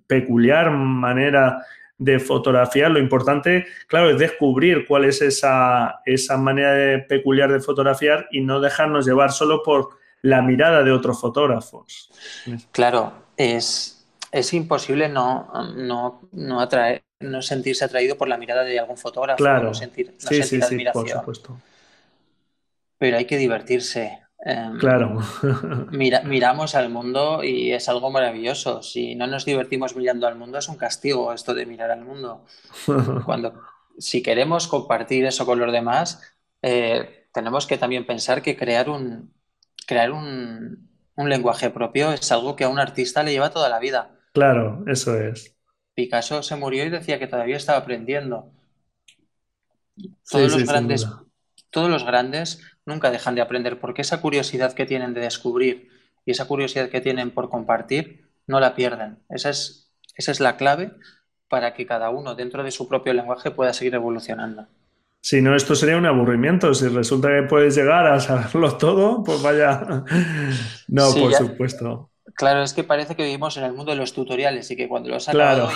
[0.07, 1.65] peculiar manera
[1.99, 2.91] de fotografiar.
[2.91, 8.61] Lo importante, claro, es descubrir cuál es esa, esa manera peculiar de fotografiar y no
[8.61, 12.11] dejarnos llevar solo por la mirada de otros fotógrafos.
[12.73, 15.51] Claro, es, es imposible no,
[16.33, 20.61] no, atraer, no sentirse atraído por la mirada de algún fotógrafo, no sentir, sí, sí,
[20.63, 21.07] admiración.
[21.07, 21.61] Sí, por supuesto.
[22.99, 24.21] Pero hay que divertirse.
[24.41, 25.21] Em, claro.
[25.91, 28.83] miramos al mundo y es algo maravilloso.
[28.83, 32.45] Si no nos divertimos mirando al mundo, es un castigo esto de mirar al mundo.
[33.25, 33.55] Cuando,
[33.99, 36.23] si queremos compartir eso con los demás,
[36.63, 39.33] eh, tenemos que también pensar que crear un,
[39.87, 43.81] crear un, un lenguaje propio es algo que a un artista le lleva toda la
[43.81, 44.13] vida.
[44.33, 45.57] Claro, eso es.
[45.95, 48.53] Picasso se murió y decía que todavía estaba aprendiendo.
[50.31, 51.09] Todos los grandes,
[51.71, 55.91] todos los grandes nunca dejan de aprender porque esa curiosidad que tienen de descubrir
[56.25, 59.19] y esa curiosidad que tienen por compartir no la pierden.
[59.29, 60.93] Esa es, esa es la clave
[61.49, 64.67] para que cada uno dentro de su propio lenguaje pueda seguir evolucionando.
[65.21, 66.73] Si no, esto sería un aburrimiento.
[66.75, 70.05] Si resulta que puedes llegar a saberlo todo, pues vaya.
[70.89, 72.11] No, por supuesto.
[72.35, 75.09] Claro, es que parece que vivimos en el mundo de los tutoriales y que cuando
[75.09, 75.71] lo has acabado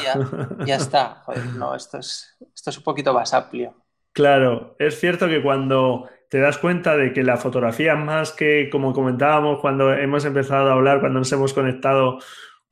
[0.64, 1.22] ya, está.
[1.24, 3.74] Joder, no, esto es, esto es un poquito más amplio.
[4.12, 8.94] Claro, es cierto que cuando te das cuenta de que la fotografía, más que como
[8.94, 12.20] comentábamos cuando hemos empezado a hablar, cuando nos hemos conectado,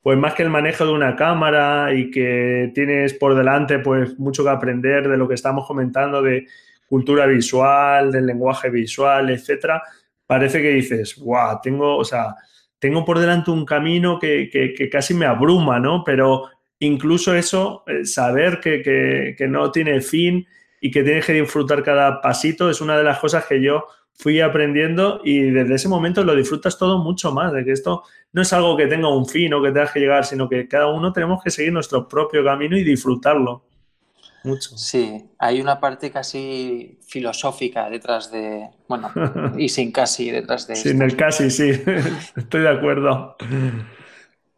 [0.01, 4.43] pues más que el manejo de una cámara y que tienes por delante pues mucho
[4.43, 6.47] que aprender de lo que estamos comentando de
[6.87, 9.83] cultura visual, del lenguaje visual, etcétera,
[10.25, 12.33] parece que dices, guau, tengo, o sea,
[12.79, 16.03] tengo por delante un camino que, casi me abruma, ¿no?
[16.03, 20.47] Pero incluso eso, eh, saber que, no tiene fin
[20.81, 24.41] y que tienes que disfrutar cada pasito es una de las cosas que yo fui
[24.41, 28.51] aprendiendo y desde ese momento lo disfrutas todo mucho más, de que esto no es
[28.51, 31.41] algo que tenga un fin o que tengas que llegar, sino que cada uno tenemos
[31.43, 33.63] que seguir nuestro propio camino y disfrutarlo.
[34.43, 34.75] Mucho.
[34.75, 39.11] Sí, hay una parte casi filosófica detrás de, bueno,
[39.57, 40.75] y sin casi detrás de...
[40.75, 41.69] Sin el casi, sí,
[42.35, 43.37] estoy de acuerdo.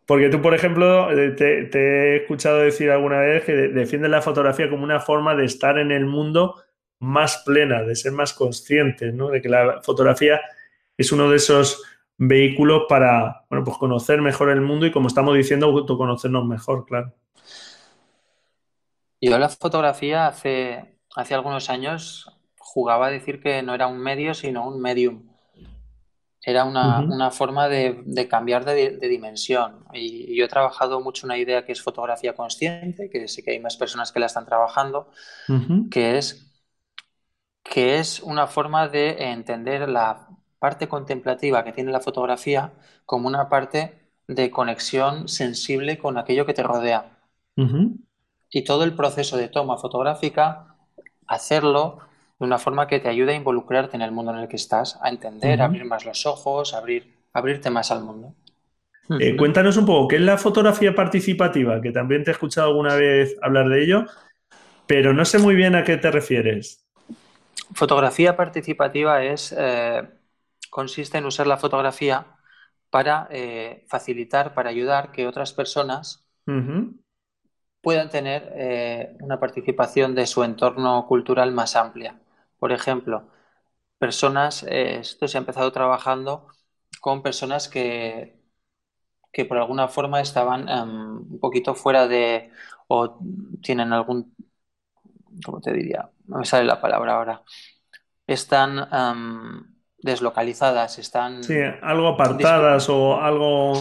[0.05, 4.69] Porque tú, por ejemplo, eh, te, he escuchado decir alguna vez que defiendes la fotografía
[4.69, 6.61] como una forma de estar en el mundo
[6.99, 9.29] más plena, de ser más consciente, ¿no?
[9.29, 10.41] De que la fotografía
[10.97, 11.81] es uno de esos
[12.17, 17.13] vehículos para, bueno, pues conocer mejor el mundo y, como estamos diciendo, autoconocernos mejor, claro.
[19.21, 24.33] Yo la fotografía hace, hace algunos años jugaba a decir que no era un medio,
[24.33, 25.32] sino un medium.
[26.45, 29.85] Era una, forma de, cambiar de, dimensión.
[29.93, 33.59] Y yo he trabajado mucho una idea que es fotografía consciente, que sé que hay
[33.61, 35.09] más personas que la están trabajando,
[35.89, 36.51] que, es,
[37.63, 40.27] que es una forma de entender la
[40.59, 42.73] parte contemplativa que tiene la fotografía
[43.05, 47.19] como una parte de conexión sensible con aquello que te rodea.
[48.49, 50.75] Y todo el proceso de toma fotográfica,
[51.25, 51.99] hacerlo
[52.43, 54.99] de una forma que te ayude a involucrarte en el mundo en el que estás,
[55.01, 58.35] a entender, a abrir más los ojos, abrir, abrirte más al mundo.
[59.19, 61.81] Eh, cuéntanos un poco, ¿qué es la fotografía participativa?
[61.81, 64.05] Que también te he escuchado alguna vez hablar de ello,
[64.87, 66.85] pero no sé muy bien a qué te refieres.
[67.73, 70.03] Fotografía participativa es, eh,
[70.69, 72.25] consiste en usar la fotografía
[72.89, 76.25] para eh, facilitar, para ayudar que otras personas
[77.81, 82.17] puedan tener una participación de su entorno cultural más amplia.
[82.63, 83.27] Por ejemplo,
[83.99, 86.47] personas, esto se ha empezado trabajando
[87.01, 88.39] con personas que
[89.33, 92.51] que por alguna forma estaban em, un poquito fuera de
[92.87, 93.19] o
[93.61, 94.33] tienen algún,
[95.43, 96.09] ¿cómo te diría?
[96.25, 97.41] No me sale la palabra ahora.
[98.25, 101.43] Están em, deslocalizadas, están...
[101.43, 103.73] Sí, algo apartadas o algo...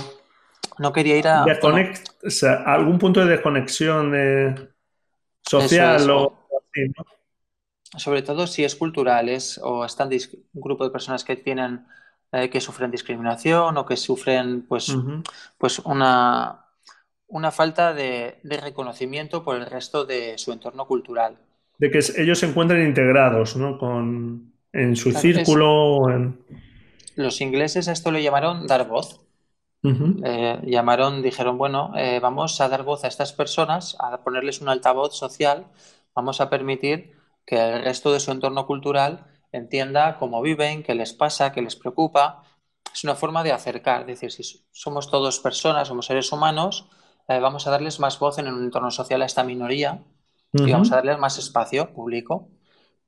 [0.80, 1.44] No quería ir a...
[2.66, 4.12] algún punto de desconexión
[5.40, 6.48] social o...
[7.96, 9.30] Sobre todo si es cultural
[9.62, 11.84] o están un grupo de personas que tienen
[12.32, 14.96] eh, que sufren discriminación o que sufren pues,
[15.58, 16.64] pues una,
[17.28, 21.36] una falta de, reconocimiento por el resto de su entorno cultural.
[21.76, 23.76] De que ellos se encuentren integrados ¿no?
[23.76, 26.06] Con, en su círculo.
[27.16, 29.20] Los ingleses a esto le llamaron dar voz.
[29.84, 34.68] Eh, llamaron, dijeron, bueno, eh, vamos a dar voz a estas personas, a ponerles un
[34.68, 35.66] altavoz social,
[36.14, 41.12] vamos a permitir que el resto de su entorno cultural entienda cómo viven, qué les
[41.12, 42.42] pasa, qué les preocupa.
[42.92, 46.88] Es una forma de acercar, es decir, si somos todos personas, somos seres humanos,
[47.28, 50.02] eh, vamos a darles más voz en un entorno social a esta minoría
[50.52, 52.48] y vamos a darles más espacio público.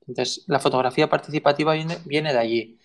[0.07, 1.73] Entonces, la fotografía participativa
[2.05, 2.79] viene, de allí,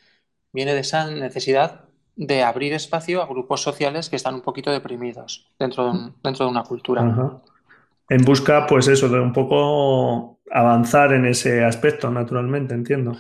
[0.53, 1.85] viene de esa necesidad
[2.17, 6.51] de abrir espacio a grupos sociales que están un poquito deprimidos dentro de, dentro de
[6.51, 7.41] una cultura.
[8.09, 13.17] En busca, pues eso, de un poco avanzar en ese aspecto, naturalmente, entiendo.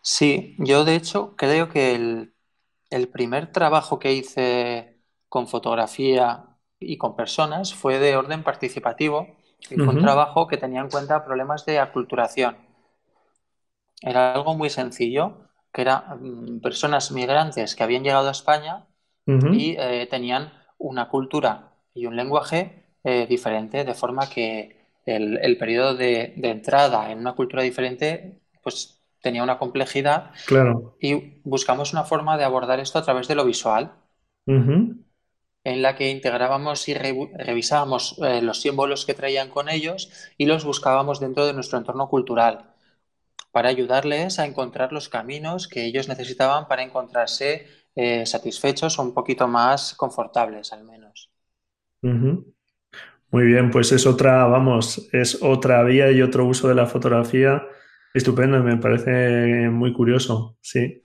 [0.00, 4.96] Sí, yo de hecho creo que el, primer trabajo que hice
[5.28, 6.44] con fotografía
[6.80, 9.36] y con personas fue de orden participativo
[9.70, 12.56] y fue un trabajo que tenía en cuenta problemas de aculturación.
[14.00, 18.86] Era algo muy sencillo, que eran mm, personas migrantes que habían llegado a España
[19.26, 24.77] y eh, tenían una cultura y un lenguaje eh, diferente, de forma que
[25.16, 30.30] el, periodo de, de, entrada en una cultura diferente pues tenía una complejidad.
[30.46, 30.96] Claro.
[31.00, 33.92] Y buscamos una forma de abordar esto a través de lo visual,
[34.46, 40.64] en la que integrábamos y revisábamos eh, los símbolos que traían con ellos y los
[40.64, 42.72] buscábamos dentro de nuestro entorno cultural
[43.52, 49.12] para ayudarles a encontrar los caminos que ellos necesitaban para encontrarse eh, satisfechos o un
[49.12, 51.30] poquito más confortables, al menos.
[53.30, 57.62] Muy bien, pues es otra, vamos, es otra vía y otro uso de la fotografía
[58.14, 61.02] Estupendo, me parece muy curioso, sí.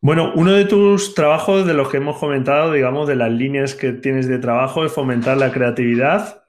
[0.00, 3.92] Bueno, uno de tus trabajos, de los que hemos comentado, digamos, de las líneas que
[3.92, 6.44] tienes de trabajo, es fomentar la creatividad,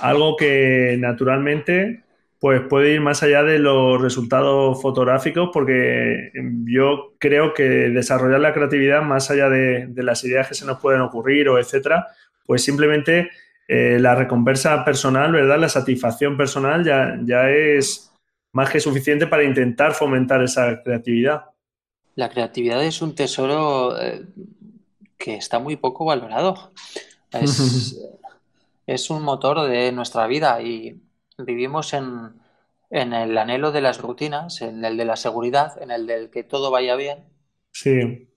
[0.00, 2.02] algo que naturalmente
[2.40, 6.30] pues puede ir más allá de los resultados fotográficos, porque
[6.64, 11.00] yo creo que desarrollar la creatividad, más allá de, las ideas que se nos pueden
[11.00, 12.06] ocurrir o etcétera,
[12.46, 13.30] pues simplemente
[13.66, 15.58] eh, la recompensa personal, ¿verdad?
[15.58, 18.12] La satisfacción personal ya, ya es
[18.52, 21.46] más que suficiente para intentar fomentar esa creatividad.
[22.14, 24.24] La creatividad es un tesoro eh,
[25.18, 26.72] que está muy poco valorado.
[27.32, 27.98] Es,
[29.10, 31.02] un motor de nuestra vida y
[31.38, 32.40] vivimos en,
[32.90, 36.70] el anhelo de las rutinas, en el de la seguridad, en el del que todo
[36.70, 37.24] vaya bien.
[37.72, 38.28] Sí.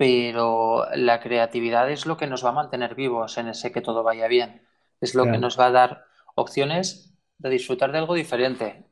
[0.00, 4.02] Pero la creatividad es lo que nos va a mantener vivos en ese que todo
[4.02, 4.66] vaya bien.
[4.98, 8.86] Es lo que nos va a dar opciones de disfrutar de algo diferente.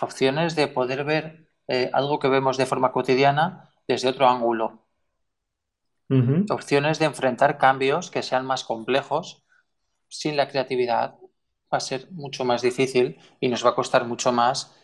[0.00, 4.86] Opciones de poder ver eh, algo que vemos de forma cotidiana desde otro ángulo.
[6.48, 9.44] Opciones de enfrentar cambios que sean más complejos.
[10.06, 11.16] Sin la creatividad
[11.74, 14.79] va a ser mucho más difícil y nos va a costar mucho más.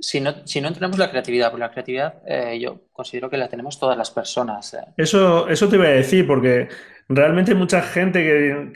[0.00, 3.48] Si no, si no tenemos la creatividad, porque la creatividad eh, yo considero que la
[3.48, 4.74] tenemos todas las personas.
[4.74, 4.84] Eh.
[4.96, 6.68] Eso, eso te iba a decir, porque
[7.08, 8.22] realmente hay mucha gente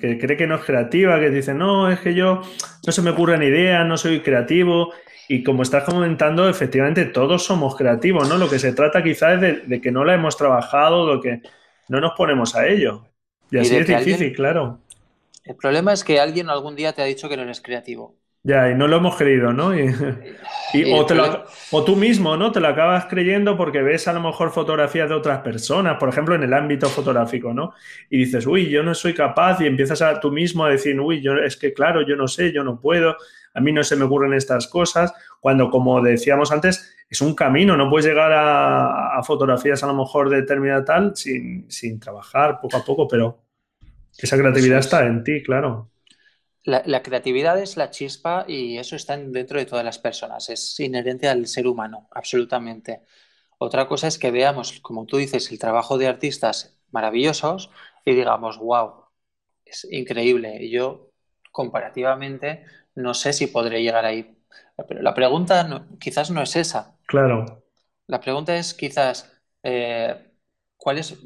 [0.01, 2.43] que, cree que no es creativa, que dice, no, es que yo
[2.87, 4.93] no se me ocurren ideas, no soy creativo.
[5.29, 8.37] Y como estás comentando, efectivamente todos somos creativos, ¿no?
[8.37, 11.49] Lo que se trata quizás es de, que no la hemos trabajado, de que
[11.89, 13.07] no nos ponemos a ello.
[13.51, 14.81] Y así es difícil, claro.
[15.45, 18.17] El problema es que alguien algún día te ha dicho que no eres creativo.
[18.45, 19.73] Ya, y no lo hemos creído, ¿no?
[20.75, 22.51] Y, o, tú mismo, ¿no?
[22.51, 26.35] Te lo acabas creyendo porque ves a lo mejor fotografías de otras personas, por ejemplo,
[26.35, 27.75] en el ámbito fotográfico, ¿no?
[28.09, 31.21] Y dices, uy, yo no soy capaz y empiezas a tú mismo a decir, uy,
[31.21, 33.17] yo es que claro, yo no sé, yo no puedo,
[33.55, 37.77] a mí no se me ocurren estas cosas, cuando como decíamos antes, es un camino,
[37.77, 42.79] no puedes llegar a, fotografías a lo mejor de determinada tal sin, sin trabajar poco
[42.79, 43.43] a poco, pero
[44.19, 45.92] esa creatividad está en ti, claro.
[46.65, 51.29] La, creatividad es la chispa y eso está dentro de todas las personas, es inherente
[51.29, 53.03] al ser humano, absolutamente.
[53.59, 57.71] Otra cosa es que veamos, como tú dices, el trabajo de artistas maravillosos
[58.05, 59.07] y digamos, wow,
[59.65, 60.57] es increíble.
[60.61, 61.11] Y yo,
[61.51, 64.39] comparativamente, no sé si podré llegar ahí.
[64.89, 66.97] Pero la pregunta quizás no es esa.
[67.07, 67.65] Claro.
[68.07, 69.33] La pregunta es quizás,
[69.63, 70.33] eh,
[70.77, 71.19] ¿cuál, es,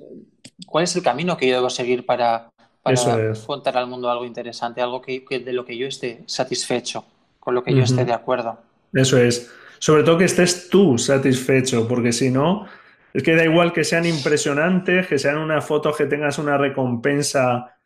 [0.66, 2.50] ¿cuál es el camino que yo debo seguir para,
[2.94, 7.04] para contar al mundo algo interesante, algo que, de lo que yo esté satisfecho,
[7.38, 8.58] con lo que yo esté de acuerdo.
[8.92, 9.50] Eso es.
[9.78, 12.66] Sobre todo que estés tú satisfecho, porque si no,
[13.12, 17.76] es que da igual que sean impresionantes, que sean unas fotos que tengas una recompensa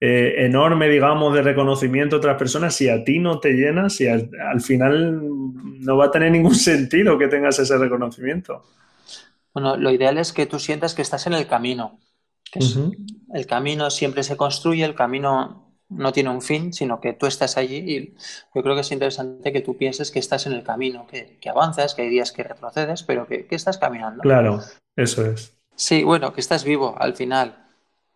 [0.00, 4.08] eh, enorme, digamos, de reconocimiento a otras personas, si a ti no te llenas, si
[4.08, 8.64] al, final no va a tener ningún sentido que tengas ese reconocimiento.
[9.52, 11.98] Bueno, lo ideal es que tú sientas que estás en el camino,
[13.32, 17.56] el camino siempre se construye, el camino no tiene un fin, sino que tú estás
[17.56, 18.14] allí y
[18.54, 21.94] yo creo que es interesante que tú pienses que estás en el camino, que, avanzas,
[21.94, 24.22] que hay días que retrocedes, pero que, estás caminando.
[24.22, 24.60] Claro,
[24.96, 25.56] eso es.
[25.74, 27.56] Sí, bueno, que estás vivo al final.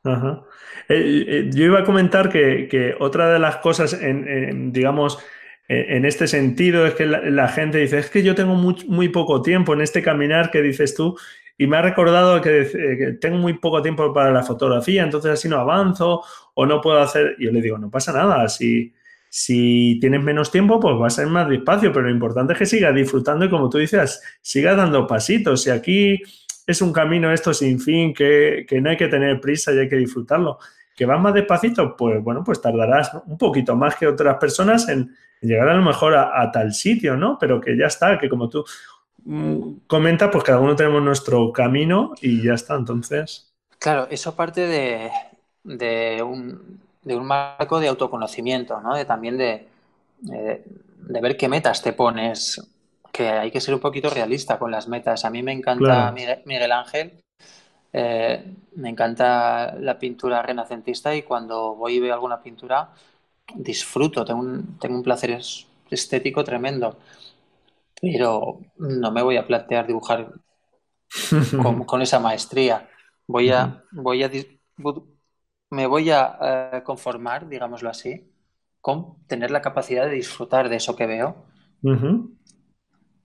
[0.05, 0.45] Ajá.
[0.89, 5.19] Eh, eh, yo iba a comentar que, otra de las cosas, en, digamos,
[5.67, 9.73] en este sentido, es que la, gente dice, es que yo tengo muy, poco tiempo
[9.73, 11.17] en este caminar que dices tú,
[11.57, 15.49] y me ha recordado eh, que, tengo muy poco tiempo para la fotografía, entonces así
[15.49, 16.23] no avanzo
[16.55, 17.37] o no puedo hacer.
[17.39, 18.93] Y yo le digo, no pasa nada, si,
[19.29, 22.67] si tienes menos tiempo, pues va a ser más despacio, pero lo importante es que
[22.67, 25.67] sigas disfrutando y como tú dices, sigas dando pasitos.
[25.67, 26.21] Y aquí
[26.67, 29.97] es un camino esto sin fin, que, no hay que tener prisa y hay que
[29.97, 30.59] disfrutarlo.
[30.97, 35.11] Que vas más despacito, pues bueno, pues tardarás un poquito más que otras personas en,
[35.41, 37.37] llegar a lo mejor a, tal sitio, ¿no?
[37.39, 38.65] Pero que ya está, que como tú,
[39.87, 43.53] comenta, pues cada uno tenemos nuestro camino y ya está, entonces.
[43.79, 44.67] Claro, eso parte
[45.65, 46.81] de, un,
[47.25, 48.95] marco de autoconocimiento, ¿no?
[48.95, 49.69] De también de,
[50.21, 52.61] de, ver qué metas te pones,
[53.13, 55.25] que hay que ser un poquito realista con las metas.
[55.25, 57.13] A mí me encanta Miguel, Ángel,
[57.93, 58.45] eh,
[58.77, 62.91] me encanta la pintura renacentista y cuando voy y veo alguna pintura
[63.55, 65.39] disfruto, tengo un, tengo un placer
[65.91, 66.99] estético tremendo
[68.13, 70.33] pero no me voy a plantear dibujar
[71.87, 72.89] con, esa maestría.
[73.27, 74.31] Voy a, voy a,
[75.71, 76.39] me voy a
[76.75, 78.31] eh, conformar, digámoslo así,
[78.81, 81.47] con tener la capacidad de disfrutar de eso que veo.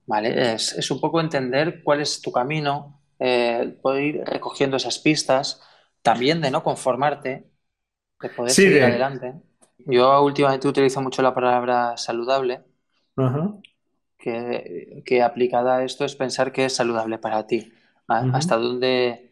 [0.06, 0.54] ¿Vale?
[0.54, 5.62] Es, un poco entender cuál es tu camino, eh, poder ir recogiendo esas pistas,
[6.02, 7.50] también de no conformarte,
[8.20, 9.34] de poder seguir adelante.
[9.78, 12.64] Yo últimamente utilizo mucho la palabra saludable
[14.20, 17.72] que, aplicada a esto es pensar que es saludable para ti.
[18.06, 19.30] Hasta dónde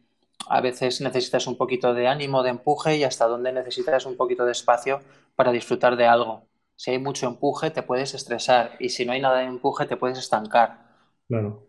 [0.49, 4.45] a veces necesitas un poquito de ánimo, de empuje y hasta dónde necesitas un poquito
[4.45, 5.01] de espacio
[5.36, 6.45] para disfrutar de algo.
[6.76, 9.97] Si hay mucho empuje, te puedes estresar y si no hay nada de empuje, te
[9.97, 10.78] puedes estancar.
[11.26, 11.66] Claro.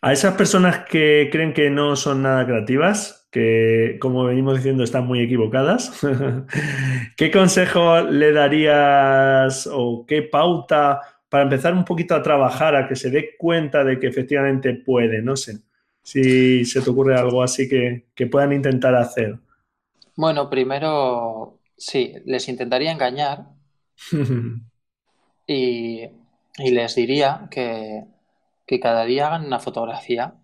[0.00, 5.06] A esas personas que creen que no son nada creativas, que como venimos diciendo están
[5.06, 6.00] muy equivocadas,
[7.16, 12.96] ¿qué consejo le darías o qué pauta para empezar un poquito a trabajar, a que
[12.96, 15.58] se dé cuenta de que efectivamente puede, no sé,
[16.02, 19.38] si se te ocurre algo así que, puedan intentar hacer.
[20.16, 23.46] Bueno, primero, sí, les intentaría engañar
[25.46, 26.08] y,
[26.58, 28.04] les diría que,
[28.80, 30.34] cada día hagan una fotografía,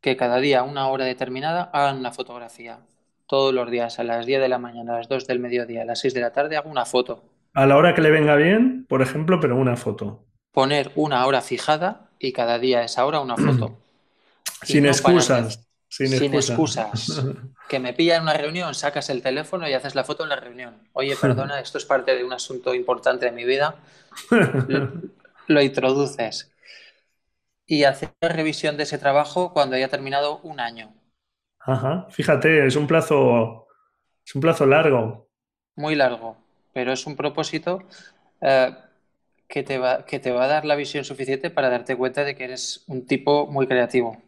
[0.00, 2.80] que cada día, una hora determinada, hagan una fotografía.
[3.26, 5.84] Todos los días, a las 10 de la mañana, a las 2 del mediodía, a
[5.84, 7.22] las 6 de la tarde, hago una foto
[7.58, 10.24] a la hora que le venga bien, por ejemplo, pero una foto.
[10.52, 13.76] Poner una hora fijada y cada día esa hora una foto.
[14.62, 15.66] sin excusas.
[15.88, 17.24] Sin, excusas.
[17.68, 20.36] que me pilla en una reunión, sacas el teléfono y haces la foto en la
[20.36, 20.88] reunión.
[20.92, 23.74] Oye, perdona, esto es parte de un asunto importante de mi vida.
[25.48, 26.52] lo, introduces.
[27.66, 30.94] Y hacer revisión de ese trabajo cuando haya terminado un año.
[31.58, 33.66] Ajá, fíjate, es un plazo,
[34.24, 35.28] es un plazo largo.
[35.74, 37.82] Muy largo pero es un propósito
[38.40, 38.74] eh,
[39.48, 42.34] que, te va, que te va a dar la visión suficiente para darte cuenta de
[42.34, 44.22] que eres un tipo muy creativo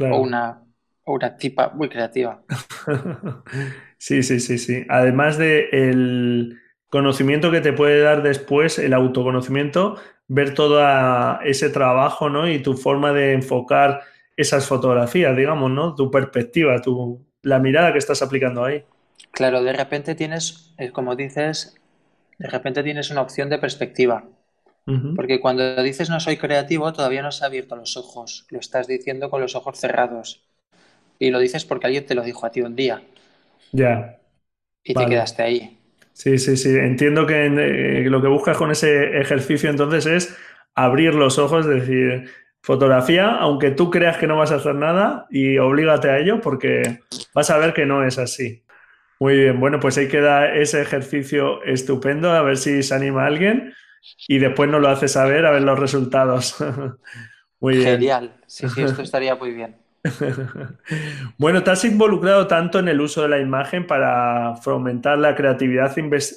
[0.00, 0.62] o, una,
[1.04, 2.42] una tipa muy creativa.
[3.98, 4.84] sí, sí, sí, sí.
[4.88, 6.58] Además de el
[6.88, 9.96] conocimiento que te puede dar después el autoconocimiento,
[10.28, 10.80] ver todo
[11.42, 12.48] ese trabajo, ¿no?
[12.48, 14.02] Y tu forma de enfocar
[14.36, 15.94] esas fotografías, digamos, ¿no?
[15.94, 18.84] Tu perspectiva, tu, la mirada que estás aplicando ahí.
[19.34, 21.76] Claro, de repente tienes, eh, como dices,
[22.38, 24.24] de repente tienes una opción de perspectiva.
[25.16, 28.46] Porque cuando dices no soy creativo, todavía no has abierto los ojos.
[28.50, 30.44] Lo estás diciendo con los ojos cerrados.
[31.18, 33.02] Y lo dices porque alguien te lo dijo a ti un día.
[33.72, 34.18] Ya.
[34.84, 35.78] Y te quedaste ahí.
[36.12, 36.76] Sí, sí, sí.
[36.76, 40.36] Entiendo que eh, lo que buscas con ese ejercicio entonces es
[40.74, 42.30] abrir los ojos, es decir,
[42.60, 47.00] fotografía, aunque tú creas que no vas a hacer nada y oblígate a ello porque
[47.32, 48.63] vas a ver que no es así.
[49.24, 53.72] Muy bien, bueno, pues ahí queda ese ejercicio estupendo, a ver si se anima alguien
[54.28, 56.56] y después nos lo hace saber a ver los resultados.
[57.58, 57.92] muy bien.
[57.92, 59.76] Genial, sí, sí, esto estaría muy bien.
[61.38, 65.90] bueno, te has involucrado tanto en el uso de la imagen para fomentar la creatividad,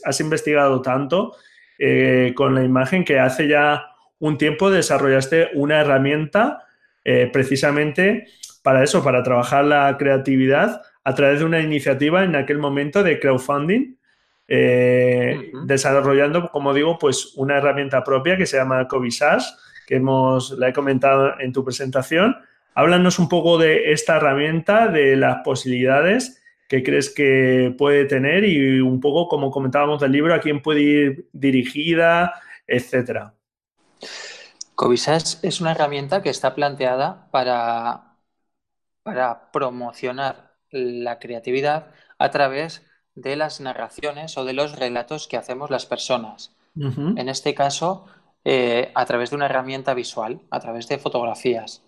[0.05, 1.35] has investigado tanto
[1.77, 3.83] eh, con la imagen que hace ya
[4.19, 6.63] un tiempo desarrollaste una herramienta
[7.03, 8.27] eh, precisamente
[8.63, 13.17] para eso, para trabajar la creatividad a través de una iniciativa en aquel momento de
[13.17, 13.95] crowdfunding,
[14.45, 19.45] eh, desarrollando, como digo, pues una herramienta propia que se llama Covisage,
[19.87, 22.35] que hemos, la he comentado en tu presentación.
[22.73, 28.81] Háblanos un poco de esta herramienta, de las posibilidades que crees que puede tener y
[28.81, 32.33] un poco, como comentábamos del libro, a quién puede ir dirigida,
[32.67, 33.33] etcétera.
[34.75, 38.17] Covisage es una herramienta que está planteada para,
[39.03, 41.87] para promocionar la creatividad
[42.17, 42.83] a través
[43.15, 46.53] de las narraciones o de los relatos que hacemos las personas.
[46.75, 48.05] En este caso,
[48.45, 51.81] eh, a través de una herramienta visual, a través de fotografías.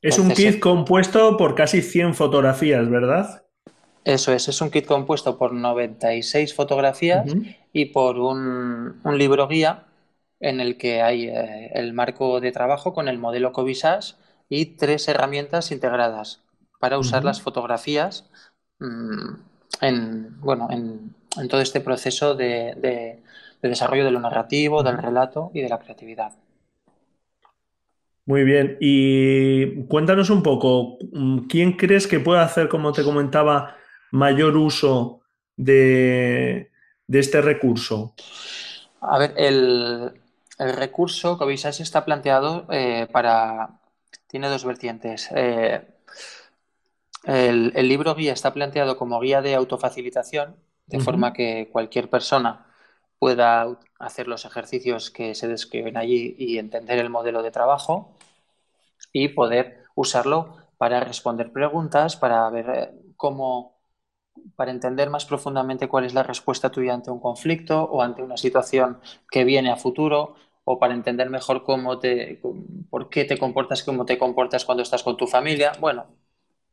[0.00, 3.44] Es un kit compuesto por casi 100 fotografías, ¿verdad?
[4.04, 7.30] Eso es, es un kit compuesto por 96 fotografías
[7.72, 9.84] y por un, libro guía
[10.40, 14.14] en el que hay eh, el marco de trabajo con el modelo Covisage
[14.48, 16.40] y tres herramientas integradas
[16.82, 18.28] para usar las fotografías
[18.80, 19.34] mm,
[19.82, 21.14] en, bueno, en,
[21.48, 23.20] todo este proceso de,
[23.62, 26.32] desarrollo de lo narrativo, del relato y de la creatividad.
[28.26, 28.78] Muy bien.
[28.80, 33.76] Y cuéntanos un poco, mm, ¿quién crees que puede hacer, como te comentaba,
[34.10, 35.20] mayor uso
[35.56, 36.72] de,
[37.06, 38.16] este recurso?
[39.00, 40.20] A ver, el,
[40.58, 43.78] recurso Covisage está planteado eh, para.
[44.26, 45.28] Tiene dos vertientes.
[45.32, 45.80] Eh,
[47.24, 50.56] el, libro guía está planteado como guía de autofacilitación,
[50.86, 52.66] de forma que cualquier persona
[53.18, 58.16] pueda hacer los ejercicios que se describen allí y entender el modelo de trabajo
[59.12, 63.78] y poder usarlo para responder preguntas, para ver eh, cómo,
[64.56, 68.36] para entender más profundamente cuál es la respuesta tuya ante un conflicto o ante una
[68.36, 69.00] situación
[69.30, 72.40] que viene a futuro o para entender mejor cómo te,
[72.90, 75.72] por qué te comportas como te comportas cuando estás con tu familia.
[75.80, 76.06] Bueno,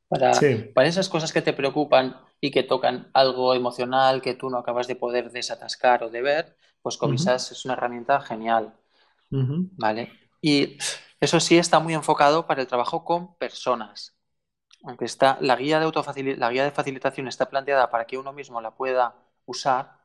[0.09, 0.33] para,
[0.73, 4.87] para, esas cosas que te preocupan y que tocan algo emocional que tú no acabas
[4.87, 8.73] de poder desatascar o de ver, pues Covisas es una herramienta genial.
[9.29, 10.11] ¿Vale?
[10.41, 10.77] Y
[11.19, 14.15] eso sí está muy enfocado para el trabajo con personas.
[14.83, 18.61] Aunque está, la, guía de la guía de facilitación está planteada para que uno mismo
[18.61, 19.99] la pueda usar,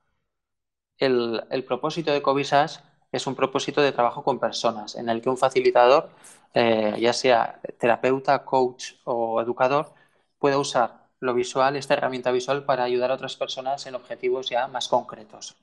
[0.99, 2.83] el, propósito de Covisas
[3.15, 6.11] es un propósito de trabajo con personas, en el que un facilitador
[6.53, 9.93] eh, ya sea terapeuta, coach o educador,
[10.39, 14.67] pueda usar lo visual, esta herramienta visual, para ayudar a otras personas en objetivos ya
[14.69, 15.57] más concretos.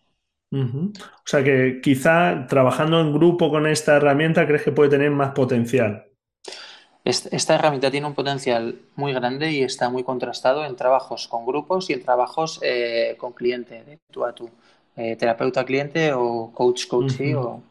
[0.53, 0.91] O
[1.25, 6.07] sea que quizá trabajando en grupo con esta herramienta crees que puede tener más potencial.
[7.03, 11.89] Esta herramienta tiene un potencial muy grande y está muy contrastado en trabajos con grupos
[11.89, 14.51] y en trabajos eh, con cliente, de tú a tú,
[14.95, 17.63] eh, terapeuta cliente o coach coachee o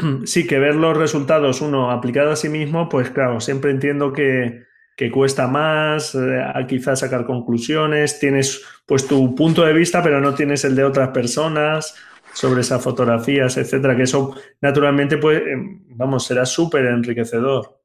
[0.24, 4.68] sí, que ver los resultados uno aplicado a sí mismo, pues claro, siempre entiendo que,
[5.12, 10.64] cuesta más, eh, quizás sacar conclusiones, tienes pues tu punto de vista, pero no tienes
[10.64, 11.94] el de otras personas
[12.34, 15.42] sobre esas fotografías, etcétera, que eso naturalmente pues,
[15.88, 17.80] vamos, será súper enriquecedor.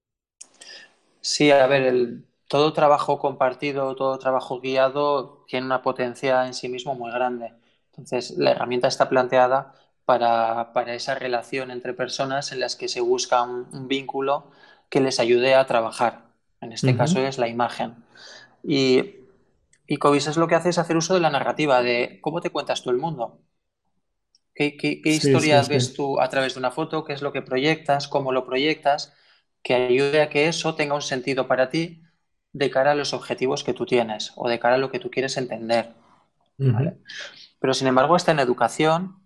[1.22, 6.70] Sí, a ver, el, todo trabajo compartido, todo trabajo guiado tiene una potencia en sí
[6.70, 7.54] mismo muy grande.
[7.92, 9.74] Entonces, la herramienta está planteada
[10.06, 14.52] para, esa relación entre personas en las que se busca un, vínculo
[14.90, 16.26] que les ayude a trabajar.
[16.62, 17.96] En este caso es la imagen.
[18.64, 19.16] Y,
[19.88, 22.84] y es lo que hace es hacer uso de la narrativa, de cómo te cuentas
[22.84, 23.40] tú el mundo.
[24.54, 27.04] ¿Qué, historias ves tú a través de una foto?
[27.04, 28.08] ¿Qué es lo que proyectas?
[28.08, 29.14] ¿Cómo lo proyectas?
[29.62, 32.05] Que ayude a que eso tenga un sentido para ti
[32.56, 35.12] de cara a los objetivos que tú tienes o de cara a lo que tú
[35.12, 35.92] quieres entender.
[37.60, 39.18] Pero sin embargo, esta en educación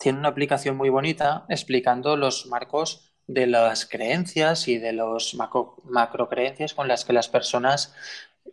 [0.00, 6.28] tiene una aplicación muy bonita explicando los marcos de las creencias y de los macro,
[6.28, 7.94] creencias con las que las personas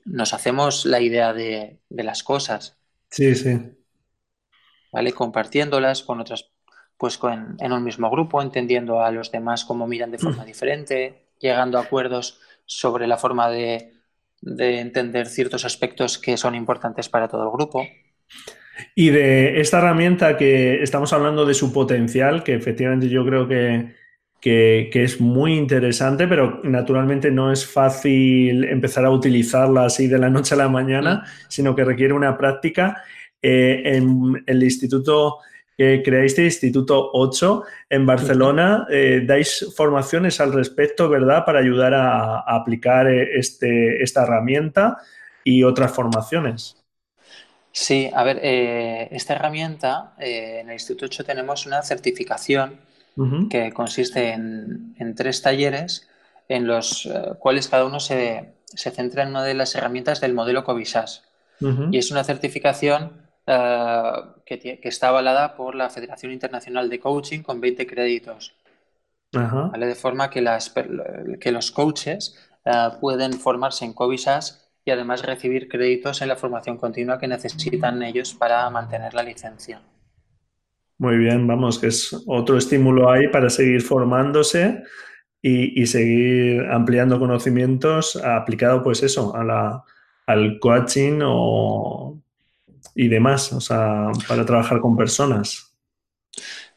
[0.06, 2.78] nos hacemos la idea de, las cosas.
[3.10, 3.60] Sí, sí.
[4.92, 5.14] ¿Vale?
[5.14, 6.52] Compartiéndolas con otras,
[6.96, 7.20] pues
[7.60, 11.82] en un mismo grupo, entendiendo a los demás cómo miran de forma diferente, llegando a
[11.82, 12.40] acuerdos
[12.70, 13.94] sobre la forma de,
[14.42, 17.84] de entender ciertos aspectos que son importantes para todo el grupo.
[18.96, 23.98] Y de esta herramienta que estamos hablando de su potencial, que efectivamente yo creo que,
[24.44, 30.54] es muy interesante, pero naturalmente no es fácil empezar a utilizarla así de la noche
[30.54, 33.04] a la mañana, sino que requiere una práctica.
[33.42, 35.40] Eh, en el Instituto
[35.80, 38.86] que creáis el Instituto 8 en Barcelona.
[38.92, 41.46] Eh, dais formaciones al respecto, ¿verdad?
[41.46, 44.98] Para ayudar a, aplicar eh, este, esta herramienta
[45.42, 46.84] y otras formaciones.
[47.72, 52.82] Sí, a ver, eh, esta herramienta, en el Instituto 8 tenemos una certificación
[53.50, 56.10] que consiste en, tres talleres
[56.50, 57.08] en los
[57.40, 61.24] cuales cada uno se, centra en una de las herramientas del modelo Covisas.
[61.62, 64.12] Y es una certificación eh,
[64.46, 68.54] que, está avalada por la Federación Internacional de Coaching con 20 créditos.
[69.32, 70.72] De forma que, las,
[71.40, 76.78] que los coaches eh, pueden formarse en Covisas y además recibir créditos en la formación
[76.78, 79.82] continua que necesitan ellos para mantener la licencia.
[81.00, 84.84] Muy bien, vamos, que es otro estímulo ahí para seguir formándose
[85.42, 89.84] y, seguir ampliando conocimientos aplicado, pues eso, a la,
[90.28, 92.20] al coaching o
[92.96, 95.70] y demás, o sea, para trabajar con personas.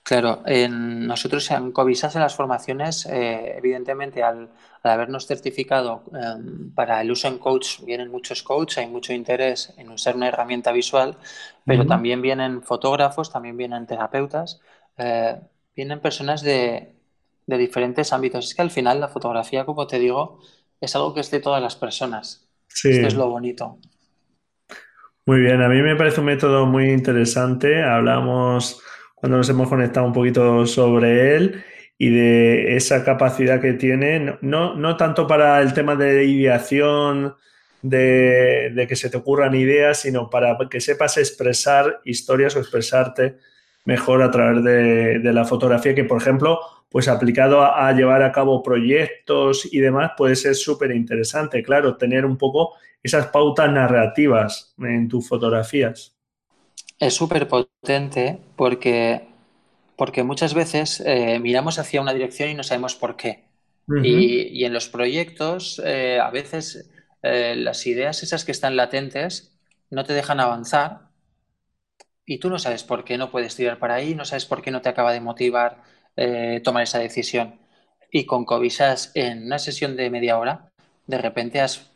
[0.03, 4.50] Claro, en, nosotros en Covisas en las formaciones, eh, evidentemente al,
[4.82, 9.90] habernos certificado em, para el uso en coach, vienen muchos coaches, hay mucho interés en
[9.90, 11.16] usar una herramienta visual,
[11.64, 14.61] pero también vienen fotógrafos, también vienen terapeutas,
[14.96, 15.38] eh,
[15.76, 16.96] vienen personas de,
[17.46, 18.46] de diferentes ámbitos.
[18.46, 20.40] Es que al final la fotografía, como te digo,
[20.80, 22.48] es algo que es de todas las personas.
[22.66, 22.90] Sí.
[22.90, 23.78] Esto es lo bonito.
[25.25, 27.83] Muy bien, a mí me parece un método muy interesante.
[27.83, 28.83] Hablamos
[29.14, 31.64] cuando nos hemos conectado un poquito sobre él
[31.97, 37.37] y de esa capacidad que tiene, no, no tanto para el tema de ideación,
[37.83, 43.37] de, que se te ocurran ideas, sino para que sepas expresar historias o expresarte
[43.85, 48.62] mejor a través de, la fotografía, que por ejemplo, pues aplicado a llevar a cabo
[48.62, 51.62] proyectos y demás, puede ser súper interesante.
[51.62, 56.16] Claro, tener un poco esas pautas narrativas en tus fotografías.
[56.98, 59.26] Es súper potente porque,
[59.96, 63.44] porque muchas veces eh, miramos hacia una dirección y no sabemos por qué.
[64.05, 66.88] y, en los proyectos, eh, a veces
[67.22, 69.59] eh, las ideas esas que están latentes
[69.90, 71.09] no te dejan avanzar
[72.24, 74.70] y tú no sabes por qué no puedes tirar para ahí, no sabes por qué
[74.70, 75.82] no te acaba de motivar
[76.62, 77.59] tomar esa decisión.
[78.11, 80.70] Y con Covisas, en una sesión de media hora,
[81.07, 81.91] de repente has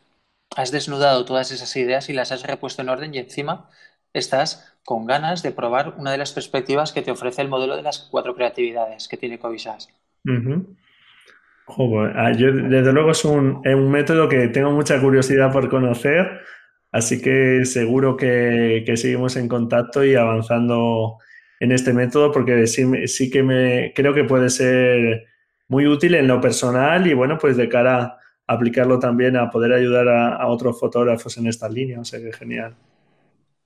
[0.55, 3.69] has desnudado todas esas ideas y las has repuesto en orden y encima
[4.13, 7.83] estás con ganas de probar una de las perspectivas que te ofrece el modelo de
[7.83, 9.89] las cuatro creatividades que tiene Covisas.
[12.15, 16.41] Ah, desde luego es un, método que tengo mucha curiosidad por conocer,
[16.93, 21.19] así que seguro que, seguimos en contacto y avanzando
[21.59, 25.25] en este método porque sí, sí que me creo que puede ser
[25.69, 30.09] muy útil en lo personal y bueno, pues de cara aplicarlo también a poder ayudar
[30.09, 32.01] a, otros fotógrafos en esta línea.
[32.01, 32.75] O sea que genial.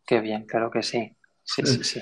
[0.07, 1.17] Qué bien, claro que sí.
[1.43, 2.01] Sí, sí, sí.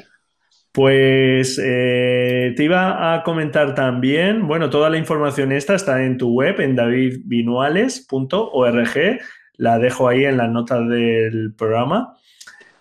[0.73, 6.33] Pues eh, te iba a comentar también, bueno, toda la información esta está en tu
[6.33, 9.21] web, en davidvinuales.org.
[9.57, 12.17] La dejo ahí en las notas del programa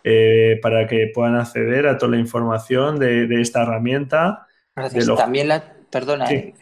[0.03, 4.45] eh, para que puedan acceder a toda la información de, esta herramienta.
[4.75, 5.07] Gracias.
[5.15, 6.53] También la, Perdona, eh,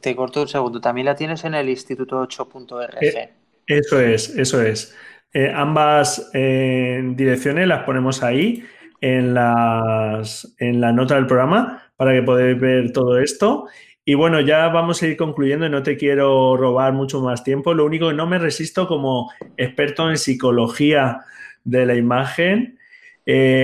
[0.00, 0.80] te corto un segundo.
[0.80, 3.02] También la tienes en el Instituto 8.rg.
[3.02, 3.30] Eh,
[3.66, 4.94] eso es, eso es.
[5.32, 8.62] Eh, ambas direcciones las ponemos ahí
[9.00, 13.66] en, las, en la nota del programa para que podáis ver todo esto.
[14.04, 17.72] Y bueno, ya vamos a ir concluyendo y no te quiero robar mucho más tiempo.
[17.72, 21.22] Lo único que no me resisto como experto en psicología
[21.64, 22.78] de la imagen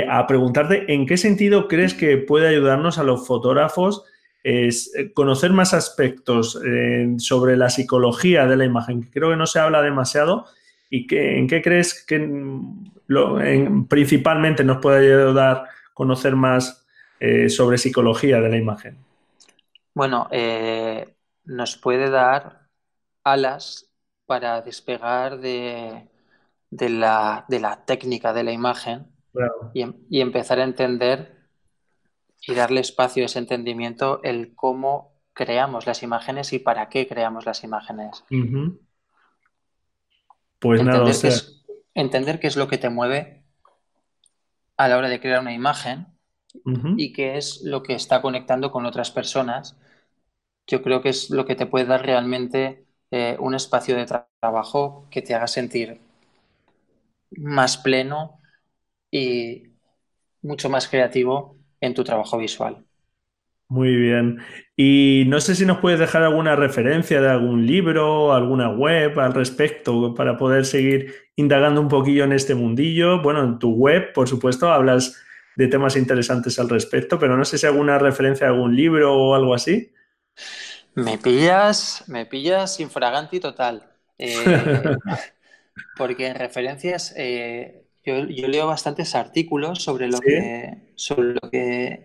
[0.08, 4.09] a preguntarte en qué sentido crees que puede ayudarnos a los fotógrafos
[4.42, 9.36] es eh, conocer más aspectos eh, sobre la psicología de la imagen, que creo que
[9.36, 10.46] no se habla demasiado.
[10.88, 12.18] ¿Y que, en qué crees que
[13.06, 13.38] lo,
[13.88, 16.84] principalmente nos puede ayudar a conocer más
[17.20, 18.98] eh, sobre psicología de la imagen?
[19.94, 20.28] Bueno,
[21.44, 22.66] nos puede dar
[23.22, 23.88] alas
[24.26, 26.08] para despegar de,
[26.70, 29.06] la, de la técnica de la imagen
[29.74, 31.39] em, y, empezar a entender
[32.46, 37.46] y darle espacio a ese entendimiento el cómo creamos las imágenes y para qué creamos
[37.46, 38.24] las imágenes.
[40.58, 41.64] Pues entender nada, qué es,
[41.94, 43.44] entender qué es lo que te mueve
[44.76, 46.06] a la hora de crear una imagen
[46.96, 49.78] y qué es lo que está conectando con otras personas.
[50.66, 55.06] Yo creo que es lo que te puede dar realmente eh, un espacio de trabajo
[55.10, 56.00] que te haga sentir
[57.30, 58.40] más pleno
[59.10, 59.68] y
[60.42, 62.84] mucho más creativo en tu trabajo visual.
[63.68, 64.40] Muy bien.
[64.76, 69.32] Y no sé si nos puedes dejar alguna referencia de algún libro, alguna web al
[69.32, 73.22] respecto para poder seguir indagando un poquillo en este mundillo.
[73.22, 75.22] Bueno, en tu web, por supuesto, hablas
[75.54, 79.34] de temas interesantes al respecto, pero no sé si alguna referencia a algún libro o
[79.36, 79.92] algo así.
[80.94, 83.88] Me pillas, me pillas infraganti total.
[84.18, 84.34] Eh,
[85.96, 92.04] porque en referencias eh, yo, leo bastantes artículos sobre lo, que, sobre lo que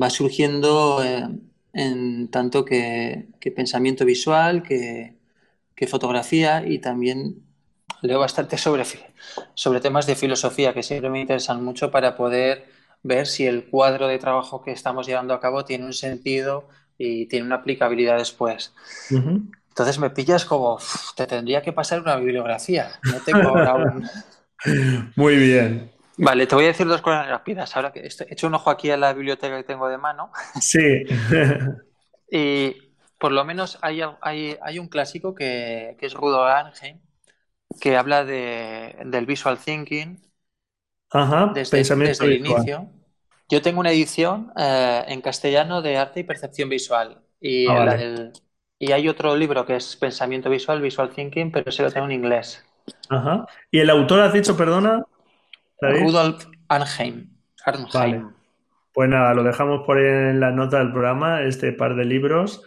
[0.00, 1.28] va surgiendo eh,
[1.72, 5.16] en tanto que, pensamiento visual, que,
[5.88, 7.42] fotografía y también
[8.02, 8.84] leo bastante sobre,
[9.54, 12.66] sobre temas de filosofía que siempre me interesan mucho para poder
[13.02, 16.68] ver si el cuadro de trabajo que estamos llevando a cabo tiene un sentido
[16.98, 18.72] y tiene una aplicabilidad después.
[19.10, 20.78] Entonces me pillas como,
[21.16, 22.92] te tendría que pasar una bibliografía.
[23.02, 24.08] No tengo ahora un...
[25.16, 25.90] Muy bien.
[26.18, 27.74] Vale, te voy a decir dos cosas rápidas.
[27.76, 30.30] Ahora que he hecho un ojo aquí a la biblioteca que tengo de mano.
[30.60, 31.04] Sí.
[32.30, 32.76] y
[33.18, 37.00] por lo menos hay, hay, un clásico que, es Rudolf Arnheim,
[37.80, 40.20] que habla de, del visual thinking
[41.10, 42.90] Ajá, desde, desde el inicio.
[43.48, 47.22] Yo tengo una edición eh, en castellano de arte y percepción visual.
[47.40, 47.98] Y, ah,
[48.78, 52.12] y hay otro libro que es Pensamiento Visual, Visual Thinking, pero ese lo tengo en
[52.12, 52.64] inglés.
[53.08, 53.46] Ajá.
[53.70, 55.04] ¿Y el autor has dicho, perdona?
[55.80, 57.30] Rudolf Arnheim.
[57.92, 58.24] Vale.
[58.92, 62.62] Pues nada, lo dejamos por en la nota del programa, este par de libros,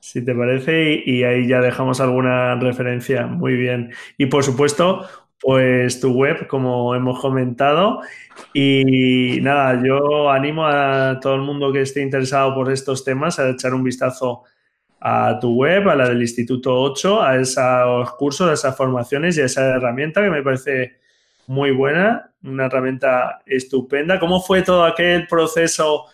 [0.00, 3.26] si te parece, y, y ahí ya dejamos alguna referencia.
[3.26, 3.92] Muy bien.
[4.18, 5.06] Y por supuesto,
[5.42, 8.00] pues tu web, como hemos comentado.
[8.54, 13.50] Y nada, yo animo a todo el mundo que esté interesado por estos temas a
[13.50, 14.44] echar un vistazo
[15.04, 19.40] a tu web, a la del Instituto 8, a esos cursos, a esas formaciones y
[19.40, 20.98] a esa herramienta que me parece
[21.48, 24.20] muy buena, una herramienta estupenda.
[24.20, 26.06] ¿Cómo fue todo aquel proceso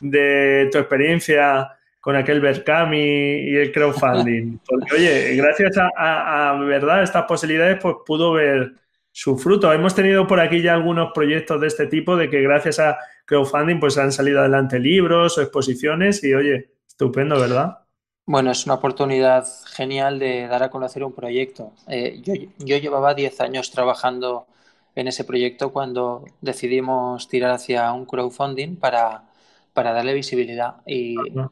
[0.00, 1.70] de tu experiencia
[2.02, 4.58] con aquel Berkami y el crowdfunding.
[4.66, 8.72] Porque, oye, gracias a, verdad estas posibilidades, pues pudo ver
[9.12, 9.72] su fruto.
[9.72, 13.78] Hemos tenido por aquí ya algunos proyectos de este tipo, de que gracias a crowdfunding,
[13.78, 17.78] pues han salido adelante libros o exposiciones y, oye, estupendo, ¿verdad?
[18.24, 21.72] Bueno, es una oportunidad genial de dar a conocer un proyecto.
[21.88, 24.46] Eh, yo, yo llevaba 10 años trabajando
[24.94, 29.24] en ese proyecto cuando decidimos tirar hacia un crowdfunding para,
[29.72, 30.76] para darle visibilidad.
[30.86, 31.42] Y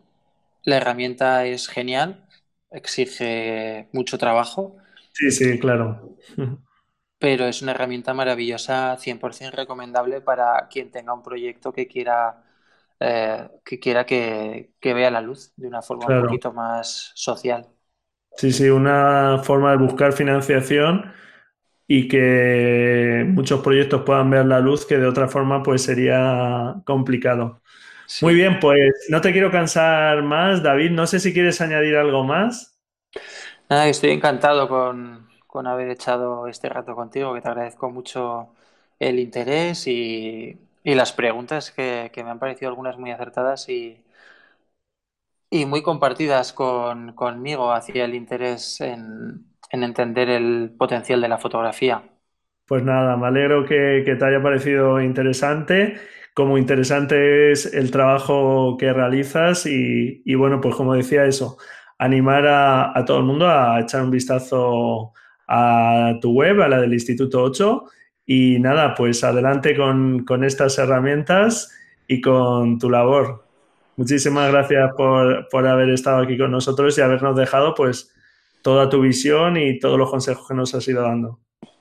[0.64, 2.27] la herramienta es genial,
[2.71, 4.77] exige mucho trabajo.
[5.12, 6.16] Sí, sí, claro.
[7.18, 12.43] Pero es una herramienta maravillosa, 100% recomendable para quien tenga un proyecto que quiera
[13.01, 17.66] eh, que quiera que, vea la luz de una forma un poquito más social.
[18.36, 21.12] Sí, sí, una forma de buscar financiación
[21.86, 27.62] y que muchos proyectos puedan ver la luz que de otra forma pues sería complicado.
[28.20, 30.90] Muy bien, pues no te quiero cansar más, David.
[30.90, 32.78] No sé si quieres añadir algo más.
[33.68, 38.55] estoy encantado con, haber echado este rato contigo, que te agradezco mucho
[38.98, 44.05] el interés y, las preguntas que, me han parecido algunas muy acertadas y,
[45.51, 52.03] y muy compartidas con, conmigo hacia el interés en, entender el potencial de la fotografía.
[52.66, 55.97] Pues nada, me alegro que, que te haya parecido interesante
[56.35, 61.59] como interesante es el trabajo que realizas y, bueno, pues como decía eso,
[61.99, 65.12] animar a, todo el mundo a echar un vistazo
[65.49, 67.85] a tu web, a la del Instituto 8
[68.33, 71.76] y nada, pues adelante con, estas herramientas
[72.07, 73.43] y con tu labor.
[73.97, 78.14] Muchísimas gracias por, por, haber estado aquí con nosotros y habernos dejado pues
[78.62, 81.41] toda tu visión y todos los consejos que nos has ido dando.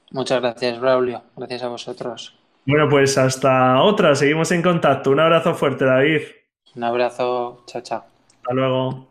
[0.09, 1.21] Muchas gracias, Braulio.
[1.37, 2.35] Gracias a vosotros.
[2.65, 5.11] Bueno, pues hasta otra, seguimos en contacto.
[5.11, 6.21] Un abrazo fuerte, David.
[6.75, 8.05] Un abrazo, chao, chao.
[8.37, 9.07] Hasta luego.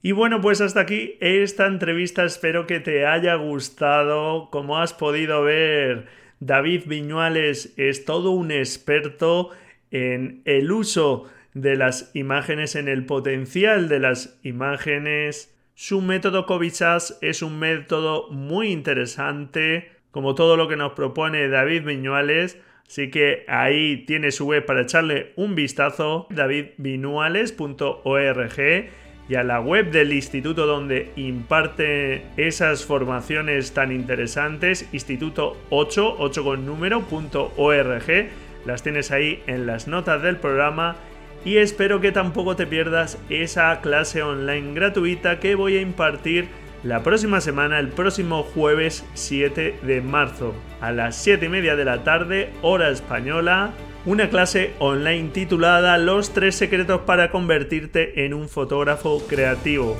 [0.00, 2.24] Y bueno, pues hasta aquí esta entrevista.
[2.24, 4.48] Espero que te haya gustado.
[4.48, 9.50] Como has podido ver, David Viñuales es todo un experto
[9.90, 15.54] en el uso de las imágenes, en el potencial de las imágenes.
[15.74, 21.84] Su método Covichas es un método muy interesante, como todo lo que nos propone David
[21.84, 28.90] Viñuales Así que ahí tiene su web para echarle un vistazo, davidvinuales.org
[29.28, 36.44] y a la web del instituto donde imparte esas formaciones tan interesantes, instituto 8, 8
[36.44, 38.28] con número.org.
[38.66, 40.96] Las tienes ahí en las notas del programa
[41.44, 46.48] y espero que tampoco te pierdas esa clase online gratuita que voy a impartir
[46.82, 51.86] la próxima semana, el próximo jueves 7 de marzo, a las 7 y media de
[51.86, 53.72] la tarde, hora española,
[54.06, 59.96] una clase online titulada Los tres secretos para convertirte en un fotógrafo creativo,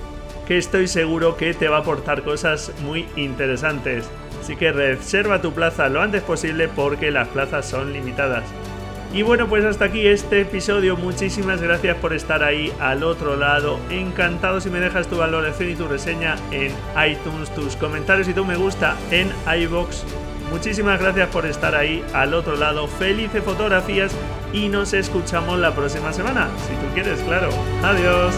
[0.47, 4.09] que estoy seguro que te va a aportar cosas muy interesantes.
[4.41, 8.45] Así que reserva tu plaza lo antes posible porque las plazas son limitadas.
[9.15, 10.97] Y bueno, pues hasta aquí este episodio.
[10.97, 13.79] Muchísimas gracias por estar ahí al otro lado.
[13.89, 16.73] Encantado si me dejas tu valoración y tu reseña en
[17.09, 20.05] iTunes, tus comentarios y tu me gusta en iBox.
[20.51, 22.87] Muchísimas gracias por estar ahí al otro lado.
[22.87, 24.13] Felices fotografías
[24.53, 26.49] y nos escuchamos la próxima semana.
[26.67, 27.49] Si tú quieres, claro.
[27.83, 28.35] Adiós.